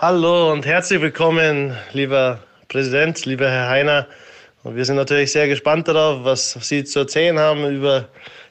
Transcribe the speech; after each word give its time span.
Hallo 0.00 0.50
und 0.50 0.64
herzlich 0.64 0.98
willkommen, 1.02 1.76
lieber 1.92 2.38
Präsident, 2.68 3.26
lieber 3.26 3.50
Herr 3.50 3.68
Heiner. 3.68 4.06
Und 4.62 4.74
wir 4.74 4.86
sind 4.86 4.96
natürlich 4.96 5.30
sehr 5.30 5.46
gespannt 5.46 5.88
darauf, 5.88 6.24
was 6.24 6.52
Sie 6.52 6.84
zu 6.84 7.00
erzählen 7.00 7.38
haben 7.38 7.66
über 7.66 8.08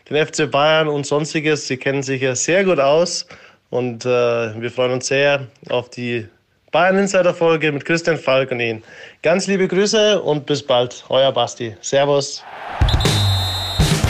den 0.08 0.24
FC 0.24 0.52
Bayern 0.52 0.88
und 0.88 1.08
sonstiges. 1.08 1.66
Sie 1.66 1.78
kennen 1.78 2.04
sich 2.04 2.22
ja 2.22 2.36
sehr 2.36 2.64
gut 2.64 2.80
aus 2.80 3.26
und 3.72 4.06
äh, 4.06 4.62
wir 4.62 4.70
freuen 4.70 4.92
uns 4.92 5.08
sehr 5.08 5.48
auf 5.70 5.90
die 5.90 6.28
Bayern 6.72 7.00
Insider 7.00 7.34
Folge 7.34 7.72
mit 7.72 7.84
Christian 7.84 8.20
Falk 8.20 8.52
und 8.52 8.60
Ihnen. 8.60 8.84
Ganz 9.24 9.48
liebe 9.48 9.68
Grüße 9.68 10.22
und 10.22 10.46
bis 10.46 10.62
bald. 10.62 11.04
Euer 11.10 11.32
Basti. 11.32 11.76
Servus. 11.82 12.44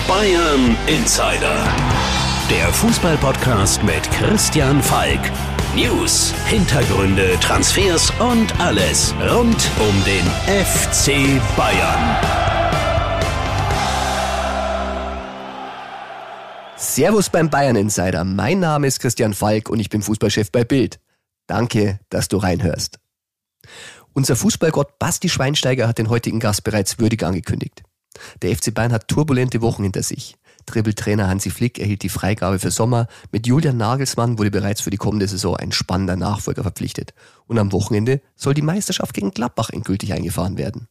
Bayern 0.10 0.76
Insider. 0.88 1.56
Der 2.52 2.68
Fußballpodcast 2.74 3.82
mit 3.82 4.12
Christian 4.12 4.84
Falk. 4.84 5.22
News, 5.76 6.34
Hintergründe, 6.48 7.40
Transfers 7.40 8.12
und 8.20 8.60
alles 8.60 9.14
rund 9.30 9.70
um 9.80 10.04
den 10.04 10.26
FC 10.48 11.40
Bayern. 11.56 12.18
Servus 16.76 17.30
beim 17.30 17.52
Bayern 17.52 17.76
Insider. 17.76 18.24
Mein 18.24 18.60
Name 18.60 18.88
ist 18.88 19.00
Christian 19.00 19.36
Falk 19.36 19.70
und 19.70 19.80
ich 19.80 19.90
bin 19.90 20.02
Fußballchef 20.02 20.52
bei 20.52 20.64
Bild. 20.64 21.00
Danke, 21.46 22.00
dass 22.10 22.30
du 22.30 22.38
reinhörst. 22.38 23.00
Unser 24.14 24.36
Fußballgott 24.36 24.98
Basti 24.98 25.30
Schweinsteiger 25.30 25.88
hat 25.88 26.00
den 26.00 26.10
heutigen 26.10 26.40
Gast 26.40 26.64
bereits 26.64 26.98
würdig 26.98 27.24
angekündigt. 27.24 27.84
Der 28.42 28.56
FC 28.56 28.74
Bayern 28.74 28.92
hat 28.92 29.08
turbulente 29.08 29.62
Wochen 29.62 29.84
hinter 29.84 30.02
sich. 30.02 30.36
Dribbeltrainer 30.70 31.28
Hansi 31.28 31.50
Flick 31.50 31.80
erhielt 31.80 32.04
die 32.04 32.10
Freigabe 32.10 32.60
für 32.60 32.72
Sommer. 32.72 33.08
Mit 33.32 33.48
Julian 33.48 33.78
Nagelsmann 33.78 34.38
wurde 34.38 34.52
bereits 34.52 34.82
für 34.82 34.92
die 34.92 34.98
kommende 34.98 35.28
Saison 35.28 35.58
ein 35.58 35.72
spannender 35.72 36.16
Nachfolger 36.16 36.62
verpflichtet. 36.62 37.14
Und 37.48 37.58
am 37.58 37.72
Wochenende 37.72 38.22
soll 38.36 38.54
die 38.54 38.62
Meisterschaft 38.62 39.14
gegen 39.14 39.32
Gladbach 39.32 39.70
endgültig 39.72 40.14
eingefahren 40.14 40.58
werden. 40.58 40.88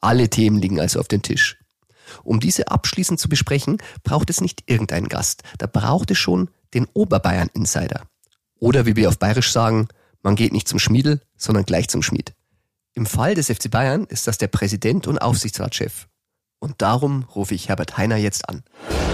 Alle 0.00 0.28
Themen 0.30 0.58
liegen 0.58 0.80
also 0.80 1.00
auf 1.00 1.08
dem 1.08 1.22
Tisch. 1.22 1.58
Um 2.24 2.40
diese 2.40 2.68
abschließend 2.68 3.20
zu 3.20 3.28
besprechen, 3.28 3.78
braucht 4.02 4.30
es 4.30 4.40
nicht 4.40 4.64
irgendeinen 4.66 5.08
Gast. 5.08 5.42
Da 5.58 5.66
braucht 5.66 6.10
es 6.10 6.18
schon 6.18 6.48
den 6.74 6.86
Oberbayern-Insider. 6.94 8.02
Oder 8.58 8.86
wie 8.86 8.96
wir 8.96 9.08
auf 9.08 9.18
Bayerisch 9.18 9.52
sagen, 9.52 9.88
man 10.22 10.34
geht 10.34 10.52
nicht 10.52 10.68
zum 10.68 10.78
Schmiedel, 10.78 11.20
sondern 11.36 11.64
gleich 11.64 11.88
zum 11.88 12.02
Schmied. 12.02 12.34
Im 12.94 13.06
Fall 13.06 13.34
des 13.34 13.46
FC 13.46 13.70
Bayern 13.70 14.04
ist 14.04 14.26
das 14.26 14.38
der 14.38 14.48
Präsident 14.48 15.06
und 15.06 15.18
Aufsichtsratschef. 15.18 16.08
Und 16.60 16.82
darum 16.82 17.24
rufe 17.34 17.54
ich 17.54 17.68
Herbert 17.68 17.96
Heiner 17.96 18.16
jetzt 18.16 18.48
an. 18.48 18.62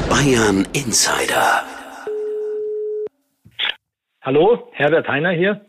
Bayern 0.09 0.67
Insider. 0.73 1.63
Hallo, 4.23 4.69
Herbert 4.73 5.07
Heiner 5.07 5.31
hier. 5.33 5.61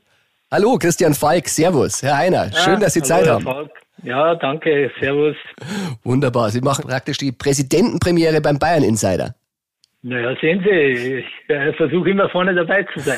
Hallo, 0.52 0.78
Christian 0.78 1.14
Falk, 1.14 1.50
Servus. 1.50 2.02
Herr 2.02 2.18
Heiner, 2.18 2.52
schön, 2.54 2.80
dass 2.80 2.94
Sie 2.94 3.02
hallo, 3.02 3.08
Zeit 3.08 3.26
Herr 3.26 3.34
haben. 3.34 3.44
Falk. 3.44 3.72
Ja, 4.04 4.36
danke, 4.36 4.92
Servus. 5.00 5.36
Wunderbar, 6.04 6.50
Sie 6.52 6.62
machen 6.62 6.86
praktisch 6.88 7.18
die 7.18 7.32
Präsidentenpremiere 7.34 8.40
beim 8.40 8.58
Bayern 8.60 8.84
Insider. 8.84 9.36
Naja, 10.08 10.36
sehen 10.40 10.64
Sie, 10.64 10.70
ich 10.70 11.76
versuche 11.78 12.12
immer 12.12 12.30
vorne 12.30 12.54
dabei 12.54 12.86
zu 12.94 13.00
sein. 13.00 13.18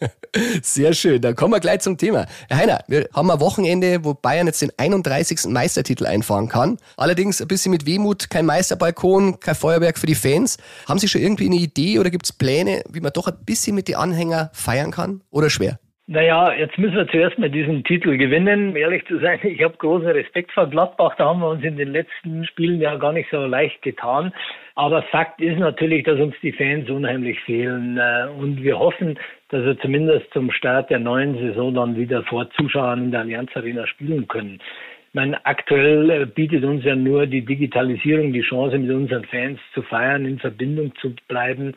Sehr 0.62 0.92
schön, 0.92 1.20
dann 1.20 1.34
kommen 1.34 1.52
wir 1.52 1.58
gleich 1.58 1.80
zum 1.80 1.98
Thema. 1.98 2.26
Herr 2.48 2.58
Heiner, 2.58 2.84
wir 2.86 3.08
haben 3.12 3.28
ein 3.28 3.40
Wochenende, 3.40 4.04
wo 4.04 4.14
Bayern 4.14 4.46
jetzt 4.46 4.62
den 4.62 4.70
31. 4.76 5.50
Meistertitel 5.50 6.06
einfahren 6.06 6.48
kann. 6.48 6.76
Allerdings 6.96 7.42
ein 7.42 7.48
bisschen 7.48 7.72
mit 7.72 7.86
Wehmut, 7.86 8.30
kein 8.30 8.46
Meisterbalkon, 8.46 9.40
kein 9.40 9.56
Feuerwerk 9.56 9.98
für 9.98 10.06
die 10.06 10.14
Fans. 10.14 10.58
Haben 10.88 11.00
Sie 11.00 11.08
schon 11.08 11.22
irgendwie 11.22 11.46
eine 11.46 11.56
Idee 11.56 11.98
oder 11.98 12.08
gibt 12.08 12.26
es 12.26 12.32
Pläne, 12.32 12.84
wie 12.88 13.00
man 13.00 13.12
doch 13.12 13.26
ein 13.26 13.44
bisschen 13.44 13.74
mit 13.74 13.88
den 13.88 13.96
Anhängern 13.96 14.48
feiern 14.52 14.92
kann? 14.92 15.22
Oder 15.32 15.50
schwer? 15.50 15.80
Naja, 16.10 16.54
jetzt 16.54 16.78
müssen 16.78 16.96
wir 16.96 17.06
zuerst 17.08 17.38
mal 17.38 17.50
diesen 17.50 17.84
Titel 17.84 18.16
gewinnen. 18.16 18.70
Um 18.70 18.76
ehrlich 18.76 19.04
zu 19.04 19.18
sein, 19.18 19.38
ich 19.42 19.62
habe 19.62 19.76
großen 19.76 20.08
Respekt 20.08 20.50
vor 20.52 20.66
Gladbach. 20.66 21.14
Da 21.18 21.26
haben 21.26 21.40
wir 21.40 21.50
uns 21.50 21.62
in 21.62 21.76
den 21.76 21.92
letzten 21.92 22.46
Spielen 22.46 22.80
ja 22.80 22.96
gar 22.96 23.12
nicht 23.12 23.28
so 23.30 23.44
leicht 23.44 23.82
getan. 23.82 24.32
Aber 24.74 25.02
Fakt 25.02 25.38
ist 25.42 25.58
natürlich, 25.58 26.04
dass 26.04 26.18
uns 26.18 26.34
die 26.42 26.52
Fans 26.52 26.88
unheimlich 26.88 27.38
fehlen. 27.40 27.98
Äh, 27.98 28.28
und 28.38 28.62
wir 28.62 28.78
hoffen, 28.78 29.18
dass 29.50 29.62
wir 29.62 29.78
zumindest 29.80 30.32
zum 30.32 30.50
Start 30.50 30.88
der 30.88 30.98
neuen 30.98 31.36
Saison 31.36 31.74
dann 31.74 31.94
wieder 31.94 32.22
vor 32.22 32.48
Zuschauern 32.52 33.04
in 33.04 33.10
der 33.10 33.20
Allianz 33.20 33.54
Arena 33.54 33.86
spielen 33.86 34.26
können. 34.28 34.60
Ich 35.08 35.14
meine, 35.14 35.44
aktuell 35.44 36.08
äh, 36.08 36.24
bietet 36.24 36.64
uns 36.64 36.84
ja 36.84 36.96
nur 36.96 37.26
die 37.26 37.44
Digitalisierung 37.44 38.32
die 38.32 38.40
Chance, 38.40 38.78
mit 38.78 38.90
unseren 38.90 39.26
Fans 39.26 39.60
zu 39.74 39.82
feiern, 39.82 40.24
in 40.24 40.38
Verbindung 40.38 40.94
zu 41.02 41.14
bleiben. 41.28 41.74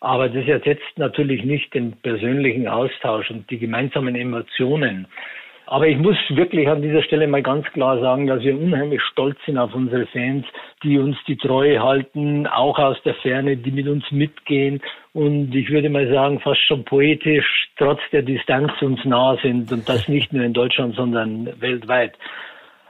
Aber 0.00 0.28
das 0.28 0.46
ersetzt 0.46 0.96
natürlich 0.96 1.44
nicht 1.44 1.74
den 1.74 1.92
persönlichen 1.92 2.66
Austausch 2.68 3.30
und 3.30 3.50
die 3.50 3.58
gemeinsamen 3.58 4.14
Emotionen. 4.14 5.06
Aber 5.66 5.86
ich 5.86 5.98
muss 5.98 6.16
wirklich 6.30 6.66
an 6.68 6.82
dieser 6.82 7.02
Stelle 7.02 7.28
mal 7.28 7.44
ganz 7.44 7.64
klar 7.72 8.00
sagen, 8.00 8.26
dass 8.26 8.42
wir 8.42 8.58
unheimlich 8.58 9.00
stolz 9.12 9.38
sind 9.46 9.56
auf 9.56 9.72
unsere 9.72 10.04
Fans, 10.06 10.44
die 10.82 10.98
uns 10.98 11.16
die 11.28 11.36
Treue 11.36 11.80
halten, 11.80 12.48
auch 12.48 12.76
aus 12.76 13.00
der 13.04 13.14
Ferne, 13.14 13.56
die 13.56 13.70
mit 13.70 13.86
uns 13.86 14.10
mitgehen 14.10 14.82
und 15.12 15.54
ich 15.54 15.70
würde 15.70 15.88
mal 15.88 16.08
sagen, 16.12 16.40
fast 16.40 16.60
schon 16.66 16.84
poetisch, 16.84 17.68
trotz 17.76 18.00
der 18.10 18.22
Distanz 18.22 18.72
uns 18.80 19.04
nah 19.04 19.36
sind 19.42 19.70
und 19.70 19.88
das 19.88 20.08
nicht 20.08 20.32
nur 20.32 20.44
in 20.44 20.54
Deutschland, 20.54 20.96
sondern 20.96 21.48
weltweit. 21.60 22.14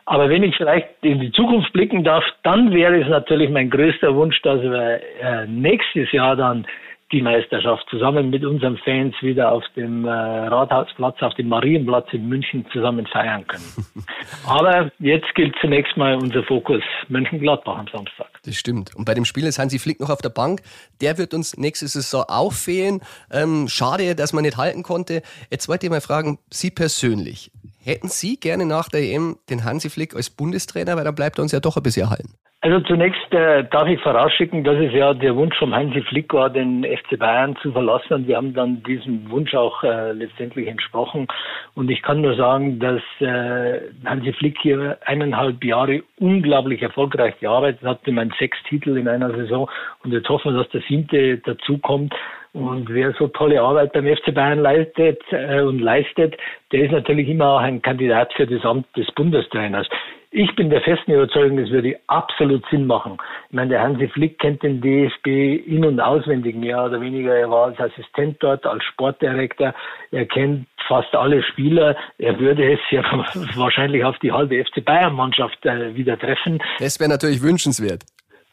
Aber 0.06 0.30
wenn 0.30 0.42
ich 0.42 0.56
vielleicht 0.56 0.88
in 1.02 1.20
die 1.20 1.32
Zukunft 1.32 1.72
blicken 1.74 2.02
darf, 2.02 2.24
dann 2.42 2.72
wäre 2.72 3.00
es 3.00 3.08
natürlich 3.08 3.50
mein 3.50 3.68
größter 3.68 4.14
Wunsch, 4.14 4.40
dass 4.42 4.62
wir 4.62 5.00
äh, 5.20 5.46
nächstes 5.46 6.10
Jahr 6.12 6.34
dann 6.34 6.66
die 7.12 7.22
Meisterschaft 7.22 7.86
zusammen 7.90 8.30
mit 8.30 8.44
unseren 8.44 8.76
Fans 8.78 9.14
wieder 9.20 9.50
auf 9.52 9.64
dem 9.74 10.04
äh, 10.04 10.10
Rathausplatz, 10.10 11.20
auf 11.22 11.34
dem 11.34 11.48
Marienplatz 11.48 12.06
in 12.12 12.28
München 12.28 12.64
zusammen 12.72 13.06
feiern 13.06 13.46
können. 13.46 13.64
Aber 14.46 14.90
jetzt 14.98 15.34
gilt 15.34 15.54
zunächst 15.60 15.96
mal 15.96 16.14
unser 16.16 16.44
Fokus 16.44 16.82
Mönchengladbach 17.08 17.78
am 17.78 17.88
Samstag. 17.92 18.28
Das 18.44 18.54
stimmt. 18.54 18.94
Und 18.94 19.04
bei 19.04 19.14
dem 19.14 19.24
Spiel 19.24 19.46
ist 19.46 19.58
Hansi 19.58 19.78
Flick 19.78 20.00
noch 20.00 20.10
auf 20.10 20.22
der 20.22 20.28
Bank. 20.28 20.60
Der 21.00 21.18
wird 21.18 21.34
uns 21.34 21.56
nächste 21.56 21.88
Saison 21.88 22.24
auch 22.28 22.52
fehlen. 22.52 23.00
Ähm, 23.32 23.66
schade, 23.68 24.14
dass 24.14 24.32
man 24.32 24.44
nicht 24.44 24.56
halten 24.56 24.82
konnte. 24.82 25.22
Jetzt 25.50 25.68
wollte 25.68 25.86
ich 25.86 25.90
mal 25.90 26.00
fragen, 26.00 26.38
Sie 26.50 26.70
persönlich, 26.70 27.50
hätten 27.82 28.08
Sie 28.08 28.38
gerne 28.38 28.66
nach 28.66 28.88
der 28.88 29.02
EM 29.02 29.36
den 29.48 29.64
Hansi 29.64 29.90
Flick 29.90 30.14
als 30.14 30.30
Bundestrainer, 30.30 30.96
weil 30.96 31.04
dann 31.04 31.14
bleibt 31.14 31.38
er 31.38 31.42
uns 31.42 31.52
ja 31.52 31.60
doch 31.60 31.76
ein 31.76 31.82
bisschen 31.82 32.04
erhalten? 32.04 32.34
Also 32.62 32.78
zunächst 32.80 33.32
äh, 33.32 33.64
darf 33.70 33.88
ich 33.88 33.98
vorausschicken, 34.02 34.64
dass 34.64 34.76
es 34.76 34.92
ja 34.92 35.14
der 35.14 35.34
Wunsch 35.34 35.56
von 35.56 35.74
Hansi 35.74 36.02
Flick 36.02 36.34
war, 36.34 36.50
den 36.50 36.84
FC 36.84 37.18
Bayern 37.18 37.56
zu 37.62 37.72
verlassen. 37.72 38.12
Und 38.12 38.28
wir 38.28 38.36
haben 38.36 38.52
dann 38.52 38.82
diesem 38.82 39.30
Wunsch 39.30 39.54
auch 39.54 39.82
äh, 39.82 40.12
letztendlich 40.12 40.68
entsprochen. 40.68 41.26
Und 41.74 41.90
ich 41.90 42.02
kann 42.02 42.20
nur 42.20 42.36
sagen, 42.36 42.78
dass 42.78 43.00
äh, 43.20 43.80
Hansi 44.04 44.34
Flick 44.34 44.58
hier 44.60 44.98
eineinhalb 45.06 45.64
Jahre 45.64 46.02
unglaublich 46.18 46.82
erfolgreich 46.82 47.38
gearbeitet 47.40 47.82
hat, 47.82 48.06
mit 48.06 48.14
meinen 48.14 48.34
sechs 48.38 48.58
Titel 48.68 48.98
in 48.98 49.08
einer 49.08 49.34
Saison. 49.34 49.70
Und 50.04 50.12
jetzt 50.12 50.28
hoffen 50.28 50.52
wir, 50.52 50.62
dass 50.62 50.70
der 50.70 50.82
siebte 50.82 51.38
dazukommt. 51.38 52.14
Und 52.52 52.92
wer 52.92 53.14
so 53.14 53.28
tolle 53.28 53.62
Arbeit 53.62 53.94
beim 53.94 54.04
FC 54.04 54.34
Bayern 54.34 54.58
leistet 54.58 55.22
äh, 55.30 55.62
und 55.62 55.78
leistet, 55.78 56.36
der 56.72 56.82
ist 56.84 56.92
natürlich 56.92 57.26
immer 57.26 57.52
auch 57.52 57.60
ein 57.60 57.80
Kandidat 57.80 58.34
für 58.34 58.46
das 58.46 58.62
Amt 58.66 58.84
des 58.98 59.10
Bundestrainers. 59.12 59.88
Ich 60.32 60.54
bin 60.54 60.70
der 60.70 60.80
festen 60.82 61.10
Überzeugung, 61.10 61.58
es 61.58 61.70
würde 61.70 61.98
absolut 62.06 62.64
Sinn 62.70 62.86
machen. 62.86 63.18
Ich 63.48 63.54
meine, 63.54 63.70
der 63.70 63.82
Hansi 63.82 64.06
Flick 64.08 64.38
kennt 64.38 64.62
den 64.62 64.80
DFB 64.80 65.26
in- 65.66 65.84
und 65.84 65.98
auswendig, 65.98 66.54
mehr 66.54 66.84
oder 66.84 67.00
weniger. 67.00 67.34
Er 67.34 67.50
war 67.50 67.66
als 67.66 67.80
Assistent 67.80 68.36
dort, 68.38 68.64
als 68.64 68.84
Sportdirektor. 68.84 69.74
Er 70.12 70.26
kennt 70.26 70.68
fast 70.86 71.12
alle 71.16 71.42
Spieler. 71.42 71.96
Er 72.18 72.38
würde 72.38 72.72
es 72.72 72.78
ja 72.92 73.02
wahrscheinlich 73.56 74.04
auf 74.04 74.16
die 74.20 74.30
halbe 74.30 74.64
FC 74.64 74.84
Bayern-Mannschaft 74.84 75.66
äh, 75.66 75.96
wieder 75.96 76.16
treffen. 76.16 76.62
Das 76.78 77.00
wäre 77.00 77.10
natürlich 77.10 77.42
wünschenswert. 77.42 78.04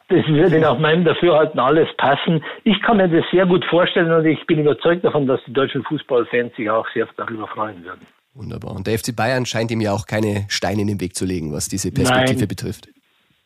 Das 0.08 0.26
würde 0.26 0.58
nach 0.58 0.78
meinem 0.78 1.04
Dafürhalten 1.04 1.60
alles 1.60 1.88
passen. 1.96 2.42
Ich 2.64 2.80
kann 2.82 2.96
mir 2.96 3.08
das 3.08 3.24
sehr 3.30 3.46
gut 3.46 3.64
vorstellen 3.66 4.10
und 4.10 4.26
ich 4.26 4.44
bin 4.46 4.58
überzeugt 4.58 5.04
davon, 5.04 5.28
dass 5.28 5.38
die 5.46 5.52
deutschen 5.52 5.84
Fußballfans 5.84 6.56
sich 6.56 6.68
auch 6.68 6.88
sehr 6.92 7.06
darüber 7.16 7.46
freuen 7.46 7.84
würden. 7.84 8.04
Wunderbar. 8.38 8.76
Und 8.76 8.86
der 8.86 8.96
FC 8.96 9.14
Bayern 9.16 9.46
scheint 9.46 9.72
ihm 9.72 9.80
ja 9.80 9.92
auch 9.92 10.06
keine 10.06 10.46
Steine 10.48 10.82
in 10.82 10.86
den 10.86 11.00
Weg 11.00 11.16
zu 11.16 11.26
legen, 11.26 11.52
was 11.52 11.68
diese 11.68 11.90
Perspektive 11.90 12.38
Nein, 12.38 12.48
betrifft. 12.48 12.88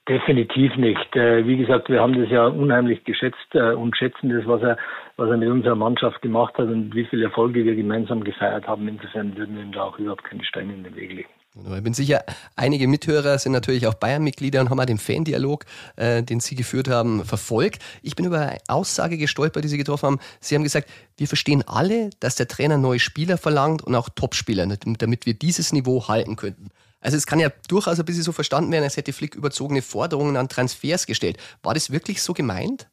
Definitiv 0.07 0.77
nicht. 0.77 1.17
Äh, 1.17 1.47
Wie 1.47 1.57
gesagt, 1.57 1.89
wir 1.89 2.01
haben 2.01 2.21
das 2.21 2.29
ja 2.29 2.47
unheimlich 2.47 3.03
geschätzt 3.05 3.55
äh, 3.55 3.73
und 3.73 3.97
schätzen 3.97 4.29
das, 4.29 4.47
was 4.47 4.61
er, 4.63 4.77
was 5.17 5.31
er 5.31 5.39
mit 5.39 5.49
unserer 5.49 5.77
Mannschaft 5.77 6.21
gemacht 6.21 6.59
hat 6.59 6.67
und 6.67 6.95
wie 6.95 7.07
viele 7.07 7.25
Erfolge 7.25 7.65
wir 7.65 7.75
gemeinsam 7.75 8.23
gefeiert 8.23 8.67
haben. 8.67 8.87
Insofern 8.87 9.35
würden 9.35 9.57
wir 9.57 9.63
ihm 9.63 9.73
da 9.73 9.85
auch 9.85 9.99
überhaupt 9.99 10.25
keine 10.25 10.45
Steine 10.45 10.75
in 10.75 10.85
den 10.85 10.95
Weg 10.95 11.11
legen. 11.13 11.29
Wunderbar. 11.55 11.79
Ich 11.79 11.85
bin 11.85 11.93
sicher, 11.93 12.25
einige 12.57 12.89
Mithörer 12.89 13.37
sind 13.37 13.53
natürlich 13.53 13.87
auch 13.87 13.93
Bayern-Mitglieder 13.93 14.61
und 14.63 14.71
haben 14.71 14.81
auch 14.81 14.87
den 14.87 14.97
Fan-Dialog, 14.97 15.67
äh, 15.97 16.23
den 16.23 16.41
Sie 16.41 16.55
geführt 16.55 16.89
haben, 16.89 17.27
verfolgt. 17.27 17.83
Ich 18.03 18.17
bin 18.17 18.25
über 18.25 18.41
eine 18.41 18.59
Aussage 18.69 19.19
gestolpert, 19.19 19.63
die 19.63 19.69
Sie 19.69 19.77
getroffen 19.77 20.07
haben. 20.07 20.19
Sie 20.41 20.55
haben 20.55 20.63
gesagt, 20.63 20.89
wir 21.19 21.29
verstehen 21.29 21.63
alle, 21.67 22.09
dass 22.21 22.37
der 22.37 22.49
Trainer 22.49 22.79
neue 22.79 22.99
Spieler 22.99 23.37
verlangt 23.37 23.83
und 23.83 23.95
auch 23.95 24.09
Topspieler, 24.09 24.67
damit 24.67 25.27
wir 25.27 25.35
dieses 25.35 25.75
Niveau 25.75 26.09
halten 26.09 26.37
könnten. 26.37 26.71
Also 27.03 27.19
es 27.19 27.27
kann 27.27 27.39
ja 27.39 27.49
durchaus 27.69 27.99
ein 27.99 28.07
bisschen 28.07 28.23
so 28.23 28.33
verstanden 28.33 28.73
werden, 28.73 28.85
als 28.85 28.97
hätte 28.97 29.13
Flick 29.13 29.35
überzogene 29.35 29.83
Forderungen 29.83 30.39
an 30.39 30.49
Transfers 30.49 31.07
gestellt. 31.07 31.37
War 31.63 31.75
das 31.75 31.93
wirklich 31.93 32.23
so 32.23 32.33
gemeint? 32.33 32.89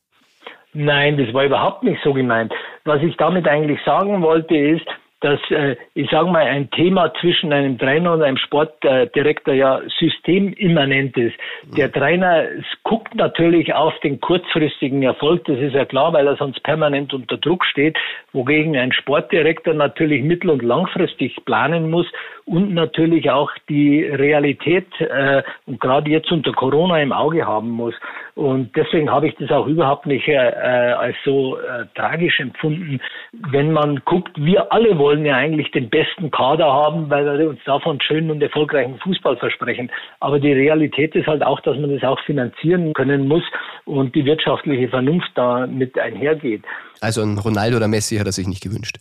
Nein, 0.73 1.17
das 1.17 1.33
war 1.33 1.45
überhaupt 1.45 1.83
nicht 1.83 2.01
so 2.03 2.13
gemeint. 2.13 2.51
Was 2.83 3.01
ich 3.01 3.15
damit 3.17 3.47
eigentlich 3.47 3.79
sagen 3.85 4.21
wollte 4.21 4.55
ist, 4.55 4.85
dass, 5.21 5.39
äh, 5.51 5.75
ich 5.95 6.09
sage 6.09 6.29
mal, 6.29 6.43
ein 6.43 6.69
Thema 6.71 7.13
zwischen 7.19 7.51
einem 7.51 7.77
Trainer 7.77 8.13
und 8.13 8.21
einem 8.21 8.37
Sportdirektor 8.37 9.53
ja 9.53 9.81
systemimmanent 9.99 11.17
ist. 11.17 11.35
Der 11.75 11.91
Trainer 11.91 12.45
guckt 12.83 13.15
natürlich 13.15 13.73
auf 13.73 13.93
den 13.99 14.21
kurzfristigen 14.21 15.03
Erfolg, 15.03 15.43
das 15.45 15.59
ist 15.59 15.73
ja 15.73 15.85
klar, 15.85 16.13
weil 16.13 16.27
er 16.27 16.37
sonst 16.37 16.63
permanent 16.63 17.13
unter 17.13 17.37
Druck 17.37 17.65
steht, 17.65 17.97
wogegen 18.31 18.77
ein 18.77 18.93
Sportdirektor 18.93 19.73
natürlich 19.73 20.23
mittel- 20.23 20.51
und 20.51 20.61
langfristig 20.61 21.35
planen 21.45 21.89
muss 21.89 22.07
und 22.45 22.73
natürlich 22.73 23.29
auch 23.29 23.51
die 23.67 24.03
Realität 24.03 24.87
äh, 24.99 25.43
und 25.65 25.79
gerade 25.79 26.09
jetzt 26.09 26.31
unter 26.31 26.51
Corona 26.53 27.01
im 27.01 27.11
Auge 27.11 27.45
haben 27.45 27.69
muss. 27.69 27.93
Und 28.39 28.73
deswegen 28.73 29.11
habe 29.11 29.27
ich 29.27 29.35
das 29.35 29.51
auch 29.51 29.67
überhaupt 29.67 30.05
nicht 30.05 30.25
äh, 30.29 30.37
als 30.37 31.17
so 31.25 31.57
äh, 31.57 31.85
tragisch 31.93 32.39
empfunden. 32.39 33.01
Wenn 33.33 33.73
man 33.73 34.01
guckt, 34.05 34.31
wir 34.37 34.71
alle 34.71 34.97
wollen 34.97 35.25
ja 35.25 35.35
eigentlich 35.35 35.71
den 35.71 35.89
besten 35.89 36.31
Kader 36.31 36.71
haben, 36.71 37.09
weil 37.09 37.37
wir 37.37 37.49
uns 37.49 37.59
davon 37.65 37.99
schönen 37.99 38.31
und 38.31 38.41
erfolgreichen 38.41 38.97
Fußball 38.99 39.35
versprechen. 39.35 39.91
Aber 40.21 40.39
die 40.39 40.53
Realität 40.53 41.15
ist 41.15 41.27
halt 41.27 41.43
auch, 41.43 41.59
dass 41.59 41.77
man 41.79 41.93
das 41.93 42.01
auch 42.03 42.19
finanzieren 42.21 42.93
können 42.93 43.27
muss 43.27 43.43
und 43.83 44.15
die 44.15 44.23
wirtschaftliche 44.23 44.87
Vernunft 44.87 45.31
da 45.35 45.67
mit 45.67 45.99
einhergeht. 45.99 46.63
Also 47.01 47.21
ein 47.21 47.37
Ronaldo 47.37 47.75
oder 47.75 47.89
Messi 47.89 48.15
hat 48.15 48.25
er 48.25 48.31
sich 48.31 48.47
nicht 48.47 48.63
gewünscht. 48.63 48.99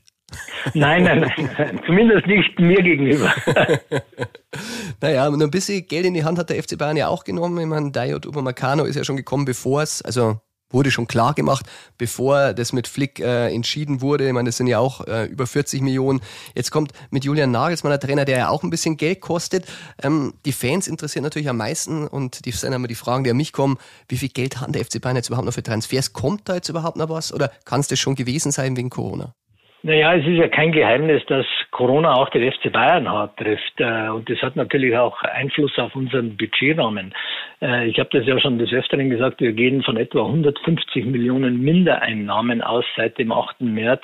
Nein, 0.74 1.04
nein, 1.04 1.20
nein, 1.20 1.80
zumindest 1.86 2.26
nicht 2.26 2.58
mir 2.58 2.82
gegenüber. 2.82 3.32
naja, 5.00 5.30
nur 5.30 5.40
ein 5.42 5.50
bisschen 5.50 5.86
Geld 5.86 6.04
in 6.04 6.14
die 6.14 6.24
Hand 6.24 6.38
hat 6.38 6.50
der 6.50 6.62
FC 6.62 6.76
Bayern 6.76 6.96
ja 6.96 7.08
auch 7.08 7.24
genommen. 7.24 7.58
Ich 7.58 7.66
meine, 7.66 7.90
Dayot 7.90 8.26
Upamecano 8.26 8.84
ist 8.84 8.96
ja 8.96 9.04
schon 9.04 9.16
gekommen, 9.16 9.46
bevor 9.46 9.82
es, 9.82 10.02
also 10.02 10.40
wurde 10.70 10.90
schon 10.90 11.06
klar 11.06 11.34
gemacht, 11.34 11.66
bevor 11.96 12.52
das 12.52 12.72
mit 12.72 12.88
Flick 12.88 13.20
äh, 13.20 13.52
entschieden 13.52 14.00
wurde. 14.00 14.26
Ich 14.26 14.32
meine, 14.32 14.48
das 14.48 14.56
sind 14.56 14.66
ja 14.66 14.78
auch 14.78 15.06
äh, 15.06 15.24
über 15.24 15.46
40 15.46 15.80
Millionen. 15.80 16.20
Jetzt 16.54 16.70
kommt 16.70 16.92
mit 17.10 17.24
Julian 17.24 17.50
Nagelsmann 17.50 17.90
der 17.90 18.00
Trainer, 18.00 18.24
der 18.24 18.38
ja 18.38 18.48
auch 18.50 18.62
ein 18.62 18.70
bisschen 18.70 18.96
Geld 18.96 19.20
kostet. 19.20 19.66
Ähm, 20.02 20.34
die 20.44 20.52
Fans 20.52 20.86
interessieren 20.86 21.22
natürlich 21.22 21.48
am 21.48 21.56
meisten 21.56 22.06
und 22.06 22.44
die 22.44 22.52
sind 22.52 22.72
immer 22.72 22.88
die 22.88 22.94
Fragen, 22.94 23.24
die 23.24 23.30
an 23.30 23.36
mich 23.36 23.52
kommen. 23.52 23.78
Wie 24.08 24.18
viel 24.18 24.28
Geld 24.28 24.60
hat 24.60 24.74
der 24.74 24.84
FC 24.84 25.00
Bayern 25.00 25.16
jetzt 25.16 25.28
überhaupt 25.28 25.46
noch 25.46 25.54
für 25.54 25.62
Transfers? 25.62 26.12
Kommt 26.12 26.48
da 26.48 26.56
jetzt 26.56 26.68
überhaupt 26.68 26.96
noch 26.96 27.08
was 27.08 27.32
oder 27.32 27.50
kann 27.64 27.80
es 27.80 27.88
das 27.88 27.98
schon 27.98 28.14
gewesen 28.14 28.52
sein 28.52 28.76
wegen 28.76 28.90
Corona? 28.90 29.34
Naja, 29.82 30.14
es 30.14 30.26
ist 30.26 30.36
ja 30.36 30.48
kein 30.48 30.72
Geheimnis, 30.72 31.24
dass 31.26 31.46
Corona 31.70 32.14
auch 32.14 32.28
den 32.30 32.50
FC 32.50 32.72
Bayern 32.72 33.08
hart 33.08 33.38
trifft. 33.38 33.74
Äh, 33.78 34.08
und 34.08 34.28
das 34.28 34.42
hat 34.42 34.56
natürlich 34.56 34.96
auch 34.96 35.22
Einfluss 35.22 35.78
auf 35.78 35.94
unseren 35.94 36.36
Budgetrahmen. 36.36 37.14
Äh, 37.62 37.86
ich 37.86 38.00
habe 38.00 38.08
das 38.10 38.26
ja 38.26 38.40
schon 38.40 38.58
des 38.58 38.72
Öfteren 38.72 39.08
gesagt, 39.08 39.40
wir 39.40 39.52
gehen 39.52 39.84
von 39.84 39.96
etwa 39.96 40.26
150 40.26 41.06
Millionen 41.06 41.60
Mindereinnahmen 41.60 42.60
aus 42.60 42.84
seit 42.96 43.18
dem 43.18 43.30
8. 43.30 43.60
März 43.60 44.02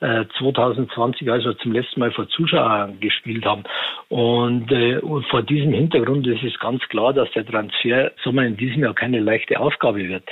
2020, 0.00 1.26
äh, 1.26 1.30
als 1.30 1.44
wir 1.46 1.56
zum 1.56 1.72
letzten 1.72 2.00
Mal 2.00 2.10
vor 2.10 2.28
Zuschauern 2.28 3.00
gespielt 3.00 3.46
haben. 3.46 3.64
Und, 4.10 4.70
und 4.70 5.26
vor 5.28 5.42
diesem 5.42 5.72
Hintergrund 5.72 6.26
ist 6.26 6.42
es 6.42 6.58
ganz 6.60 6.82
klar, 6.90 7.14
dass 7.14 7.30
der 7.30 7.46
Transfer 7.46 8.12
Sommer 8.22 8.44
in 8.44 8.58
diesem 8.58 8.82
Jahr 8.82 8.94
keine 8.94 9.20
leichte 9.20 9.58
Aufgabe 9.58 10.06
wird. 10.06 10.24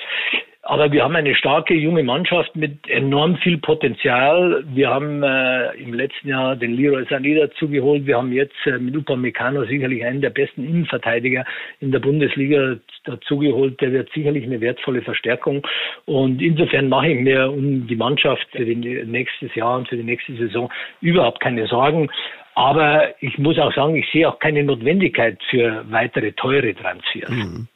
Aber 0.65 0.93
wir 0.93 1.03
haben 1.03 1.17
eine 1.17 1.35
starke 1.35 1.75
junge 1.75 2.05
Mannschaft 2.05 2.55
mit 2.55 2.89
enorm 2.89 3.37
viel 3.39 3.59
Potenzial. 3.59 4.63
Wir 4.69 4.91
haben 4.91 5.25
äh, 5.25 5.73
im 5.75 5.93
letzten 5.93 6.29
Jahr 6.29 6.55
den 6.55 6.75
Leroy 6.75 7.03
Sané 7.03 7.37
dazugeholt. 7.37 8.07
Wir 8.07 8.17
haben 8.17 8.33
jetzt 8.33 8.55
äh, 8.67 8.79
mit 8.79 8.97
Upamecano 8.97 9.65
sicherlich 9.65 10.05
einen 10.05 10.21
der 10.21 10.31
besten 10.31 10.65
Innenverteidiger 10.65 11.45
in 11.81 11.91
der 11.91 11.99
Bundesliga 11.99 12.77
dazugeholt. 13.03 13.81
Der 13.81 13.91
wird 13.91 14.13
sicherlich 14.13 14.45
eine 14.45 14.61
wertvolle 14.61 15.03
Verstärkung. 15.03 15.67
Und 16.05 16.41
insofern 16.41 16.89
mache 16.89 17.09
ich 17.09 17.21
mir 17.21 17.51
um 17.51 17.89
die 17.89 17.97
Mannschaft 17.97 18.47
für 18.53 18.65
die 18.65 18.77
nächstes 18.77 19.53
Jahr 19.57 19.79
und 19.79 19.89
für 19.89 19.97
die 19.97 20.05
nächste 20.05 20.37
Saison 20.37 20.71
überhaupt 21.01 21.41
keine 21.41 21.67
Sorgen. 21.67 22.09
Aber 22.55 23.15
ich 23.21 23.37
muss 23.37 23.59
auch 23.59 23.75
sagen, 23.75 23.97
ich 23.97 24.09
sehe 24.13 24.29
auch 24.29 24.39
keine 24.39 24.63
Notwendigkeit 24.63 25.39
für 25.51 25.85
weitere 25.91 26.31
teure 26.33 26.73
Transfers. 26.73 27.31
Mhm. 27.31 27.67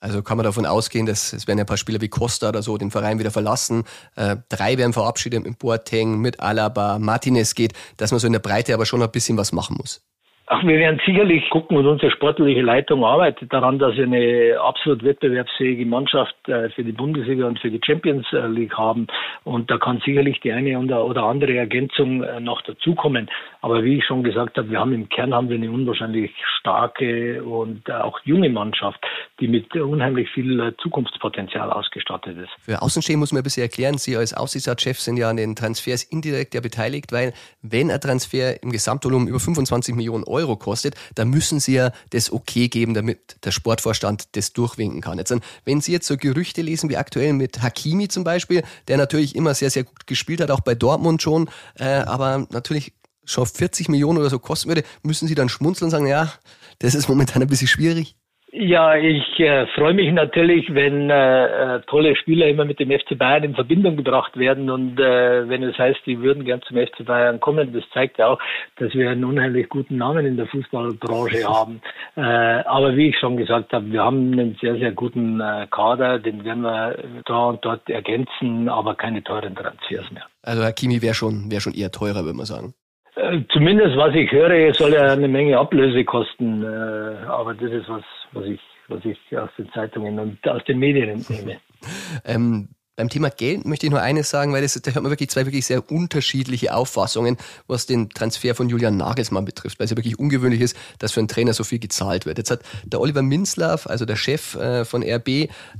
Also 0.00 0.22
kann 0.22 0.36
man 0.36 0.44
davon 0.44 0.66
ausgehen, 0.66 1.06
dass 1.06 1.32
es 1.32 1.46
werden 1.46 1.58
ja 1.58 1.64
ein 1.64 1.68
paar 1.68 1.76
Spieler 1.76 2.00
wie 2.00 2.08
Costa 2.08 2.50
oder 2.50 2.62
so 2.62 2.76
den 2.76 2.90
Verein 2.90 3.18
wieder 3.18 3.30
verlassen. 3.30 3.84
Äh, 4.14 4.36
drei 4.48 4.76
werden 4.76 4.92
verabschiedet 4.92 5.44
mit 5.44 5.58
Boateng, 5.58 6.18
mit 6.18 6.40
Alaba, 6.40 6.98
Martinez 6.98 7.54
geht, 7.54 7.72
dass 7.96 8.10
man 8.10 8.20
so 8.20 8.26
in 8.26 8.34
der 8.34 8.40
Breite 8.40 8.74
aber 8.74 8.86
schon 8.86 9.02
ein 9.02 9.10
bisschen 9.10 9.36
was 9.38 9.52
machen 9.52 9.76
muss. 9.78 10.02
Ach, 10.48 10.62
wir 10.62 10.78
werden 10.78 11.00
sicherlich 11.04 11.50
gucken 11.50 11.76
und 11.76 11.86
unsere 11.86 12.12
sportliche 12.12 12.60
Leitung 12.60 13.04
arbeitet 13.04 13.52
daran, 13.52 13.80
dass 13.80 13.96
wir 13.96 14.04
eine 14.04 14.60
absolut 14.60 15.02
wettbewerbsfähige 15.02 15.84
Mannschaft 15.84 16.36
äh, 16.46 16.70
für 16.70 16.84
die 16.84 16.92
Bundesliga 16.92 17.48
und 17.48 17.58
für 17.58 17.68
die 17.68 17.80
Champions 17.84 18.24
League 18.30 18.78
haben. 18.78 19.08
Und 19.42 19.72
da 19.72 19.78
kann 19.78 20.00
sicherlich 20.06 20.38
die 20.42 20.52
eine 20.52 20.78
oder 20.78 21.24
andere 21.24 21.56
Ergänzung 21.56 22.22
äh, 22.22 22.38
noch 22.38 22.62
dazukommen. 22.62 23.28
Aber 23.60 23.82
wie 23.82 23.98
ich 23.98 24.04
schon 24.04 24.22
gesagt 24.22 24.56
habe, 24.56 24.70
wir 24.70 24.78
haben 24.78 24.92
im 24.92 25.08
Kern 25.08 25.34
haben 25.34 25.48
wir 25.48 25.56
eine 25.56 25.68
unwahrscheinlich 25.68 26.30
starke 26.60 27.42
und 27.42 27.90
auch 27.90 28.20
junge 28.22 28.48
Mannschaft, 28.48 29.04
die 29.40 29.48
mit 29.48 29.74
unheimlich 29.74 30.30
viel 30.30 30.60
äh, 30.60 30.76
Zukunftspotenzial 30.80 31.72
ausgestattet 31.72 32.38
ist. 32.38 32.50
Für 32.60 32.82
Außenstehende 32.82 33.18
muss 33.18 33.32
man 33.32 33.40
ein 33.40 33.44
bisschen 33.44 33.64
erklären, 33.64 33.98
Sie 33.98 34.16
als 34.16 34.32
Aufsichtsratschef 34.32 35.00
sind 35.00 35.16
ja 35.16 35.28
an 35.28 35.38
den 35.38 35.56
Transfers 35.56 36.04
indirekt 36.04 36.54
ja 36.54 36.60
beteiligt, 36.60 37.10
weil 37.10 37.32
wenn 37.62 37.90
ein 37.90 38.00
Transfer 38.00 38.62
im 38.62 38.70
Gesamtvolumen 38.70 39.26
über 39.26 39.40
25 39.40 39.96
Millionen 39.96 40.22
Euro 40.22 40.35
Euro 40.36 40.56
kostet, 40.56 40.94
da 41.14 41.24
müssen 41.24 41.60
Sie 41.60 41.74
ja 41.74 41.92
das 42.10 42.32
Okay 42.32 42.68
geben, 42.68 42.94
damit 42.94 43.36
der 43.44 43.50
Sportvorstand 43.50 44.36
das 44.36 44.52
durchwinken 44.52 45.00
kann. 45.00 45.18
Jetzt, 45.18 45.34
wenn 45.64 45.80
Sie 45.80 45.92
jetzt 45.92 46.06
so 46.06 46.16
Gerüchte 46.16 46.62
lesen 46.62 46.90
wie 46.90 46.96
aktuell 46.96 47.32
mit 47.32 47.62
Hakimi 47.62 48.08
zum 48.08 48.24
Beispiel, 48.24 48.62
der 48.88 48.96
natürlich 48.96 49.34
immer 49.34 49.54
sehr, 49.54 49.70
sehr 49.70 49.84
gut 49.84 50.06
gespielt 50.06 50.40
hat, 50.40 50.50
auch 50.50 50.60
bei 50.60 50.74
Dortmund 50.74 51.22
schon, 51.22 51.48
äh, 51.76 51.84
aber 51.84 52.46
natürlich 52.50 52.92
schon 53.24 53.46
40 53.46 53.88
Millionen 53.88 54.18
oder 54.18 54.30
so 54.30 54.38
kosten 54.38 54.68
würde, 54.68 54.84
müssen 55.02 55.26
Sie 55.26 55.34
dann 55.34 55.48
schmunzeln 55.48 55.86
und 55.86 55.90
sagen, 55.90 56.06
ja, 56.06 56.32
das 56.78 56.94
ist 56.94 57.08
momentan 57.08 57.42
ein 57.42 57.48
bisschen 57.48 57.68
schwierig? 57.68 58.16
Ja, 58.58 58.96
ich 58.96 59.38
äh, 59.38 59.66
freue 59.74 59.92
mich 59.92 60.10
natürlich, 60.14 60.72
wenn 60.72 61.10
äh, 61.10 61.76
äh 61.76 61.80
tolle 61.82 62.16
Spieler 62.16 62.48
immer 62.48 62.64
mit 62.64 62.80
dem 62.80 62.90
FC 62.90 63.18
Bayern 63.18 63.44
in 63.44 63.54
Verbindung 63.54 63.98
gebracht 63.98 64.34
werden 64.38 64.70
und 64.70 64.98
äh, 64.98 65.46
wenn 65.46 65.62
es 65.62 65.76
heißt, 65.76 66.00
die 66.06 66.20
würden 66.22 66.42
gern 66.46 66.62
zum 66.62 66.78
FC 66.78 67.04
Bayern 67.04 67.38
kommen, 67.38 67.74
das 67.74 67.84
zeigt 67.92 68.16
ja 68.16 68.28
auch, 68.28 68.38
dass 68.76 68.94
wir 68.94 69.10
einen 69.10 69.26
unheimlich 69.26 69.68
guten 69.68 69.98
Namen 69.98 70.24
in 70.24 70.38
der 70.38 70.46
Fußballbranche 70.46 71.44
haben. 71.48 71.82
Äh, 72.16 72.22
aber 72.22 72.96
wie 72.96 73.10
ich 73.10 73.18
schon 73.18 73.36
gesagt 73.36 73.74
habe, 73.74 73.92
wir 73.92 74.02
haben 74.02 74.32
einen 74.32 74.56
sehr, 74.58 74.76
sehr 74.76 74.92
guten 74.92 75.38
äh, 75.38 75.66
Kader, 75.70 76.18
den 76.18 76.42
werden 76.42 76.62
wir 76.62 76.96
da 77.26 77.48
und 77.48 77.62
dort 77.62 77.86
ergänzen, 77.90 78.70
aber 78.70 78.94
keine 78.94 79.22
teuren 79.22 79.54
Transfers 79.54 80.10
mehr. 80.12 80.24
Also 80.42 80.62
Herr 80.62 80.72
Kimi 80.72 81.02
wäre 81.02 81.14
schon, 81.14 81.50
wäre 81.50 81.60
schon 81.60 81.74
eher 81.74 81.90
teurer, 81.90 82.24
würde 82.24 82.38
man 82.38 82.46
sagen. 82.46 82.72
Äh, 83.16 83.40
zumindest 83.50 83.96
was 83.96 84.14
ich 84.14 84.30
höre, 84.30 84.74
soll 84.74 84.92
er 84.92 85.12
eine 85.12 85.28
Menge 85.28 85.58
Ablöse 85.58 86.04
kosten. 86.04 86.62
Äh, 86.62 87.26
aber 87.26 87.54
das 87.54 87.72
ist 87.72 87.88
was, 87.88 88.04
was 88.32 88.44
ich, 88.44 88.60
was 88.88 89.04
ich 89.04 89.18
aus 89.38 89.50
den 89.56 89.70
Zeitungen 89.72 90.18
und 90.18 90.48
aus 90.48 90.62
den 90.64 90.78
Medien 90.78 91.08
entnehme. 91.08 91.56
ähm, 92.24 92.68
beim 92.96 93.10
Thema 93.10 93.28
Geld 93.30 93.66
möchte 93.66 93.86
ich 93.86 93.90
nur 93.90 94.00
eines 94.00 94.30
sagen, 94.30 94.52
weil 94.52 94.62
das, 94.62 94.74
da 94.74 94.90
hört 94.90 95.02
man 95.02 95.12
wirklich 95.12 95.30
zwei 95.30 95.44
wirklich 95.44 95.66
sehr 95.66 95.90
unterschiedliche 95.90 96.74
Auffassungen, 96.74 97.36
was 97.66 97.86
den 97.86 98.08
Transfer 98.08 98.54
von 98.54 98.68
Julian 98.68 98.96
Nagelsmann 98.96 99.44
betrifft, 99.44 99.78
weil 99.78 99.84
es 99.84 99.90
ja 99.90 99.96
wirklich 99.96 100.18
ungewöhnlich 100.18 100.62
ist, 100.62 100.76
dass 100.98 101.12
für 101.12 101.20
einen 101.20 101.28
Trainer 101.28 101.52
so 101.52 101.62
viel 101.62 101.78
gezahlt 101.78 102.24
wird. 102.24 102.38
Jetzt 102.38 102.50
hat 102.50 102.60
der 102.84 103.00
Oliver 103.00 103.22
Minzlaff, 103.22 103.86
also 103.86 104.06
der 104.06 104.16
Chef 104.16 104.54
äh, 104.54 104.84
von 104.86 105.02
RB, 105.02 105.28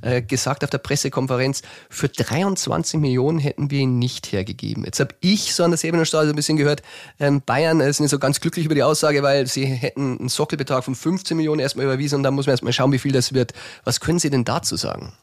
äh, 0.03 0.23
gesagt 0.23 0.63
auf 0.63 0.71
der 0.71 0.79
Pressekonferenz, 0.79 1.63
für 1.89 2.09
23 2.09 3.01
Millionen 3.01 3.39
hätten 3.39 3.71
wir 3.71 3.81
ihn 3.81 3.99
nicht 3.99 4.31
hergegeben. 4.33 4.85
Jetzt 4.85 5.01
habe 5.01 5.15
ich 5.21 5.55
so 5.55 5.65
an 5.65 5.71
der 5.71 5.79
Säbener 5.79 6.05
Straße 6.05 6.29
ein 6.29 6.37
bisschen 6.37 6.59
gehört, 6.59 6.83
ähm, 7.19 7.41
Bayern 7.41 7.81
ist 7.81 8.01
nicht 8.01 8.11
so 8.11 8.19
ganz 8.19 8.41
glücklich 8.41 8.67
über 8.67 8.75
die 8.75 8.83
Aussage, 8.83 9.23
weil 9.23 9.47
sie 9.47 9.65
hätten 9.65 10.19
einen 10.19 10.29
Sockelbetrag 10.29 10.85
von 10.85 10.95
15 10.95 11.37
Millionen 11.37 11.61
erstmal 11.61 11.87
überwiesen 11.87 12.17
und 12.17 12.23
dann 12.23 12.35
muss 12.35 12.47
man 12.47 12.53
erstmal 12.53 12.75
schauen, 12.75 12.93
wie 12.93 12.99
viel 12.99 13.13
das 13.13 13.33
wird. 13.33 13.53
Was 13.85 14.01
können 14.01 14.19
Sie 14.19 14.29
denn 14.29 14.45
dazu 14.45 14.77
sagen? 14.77 15.15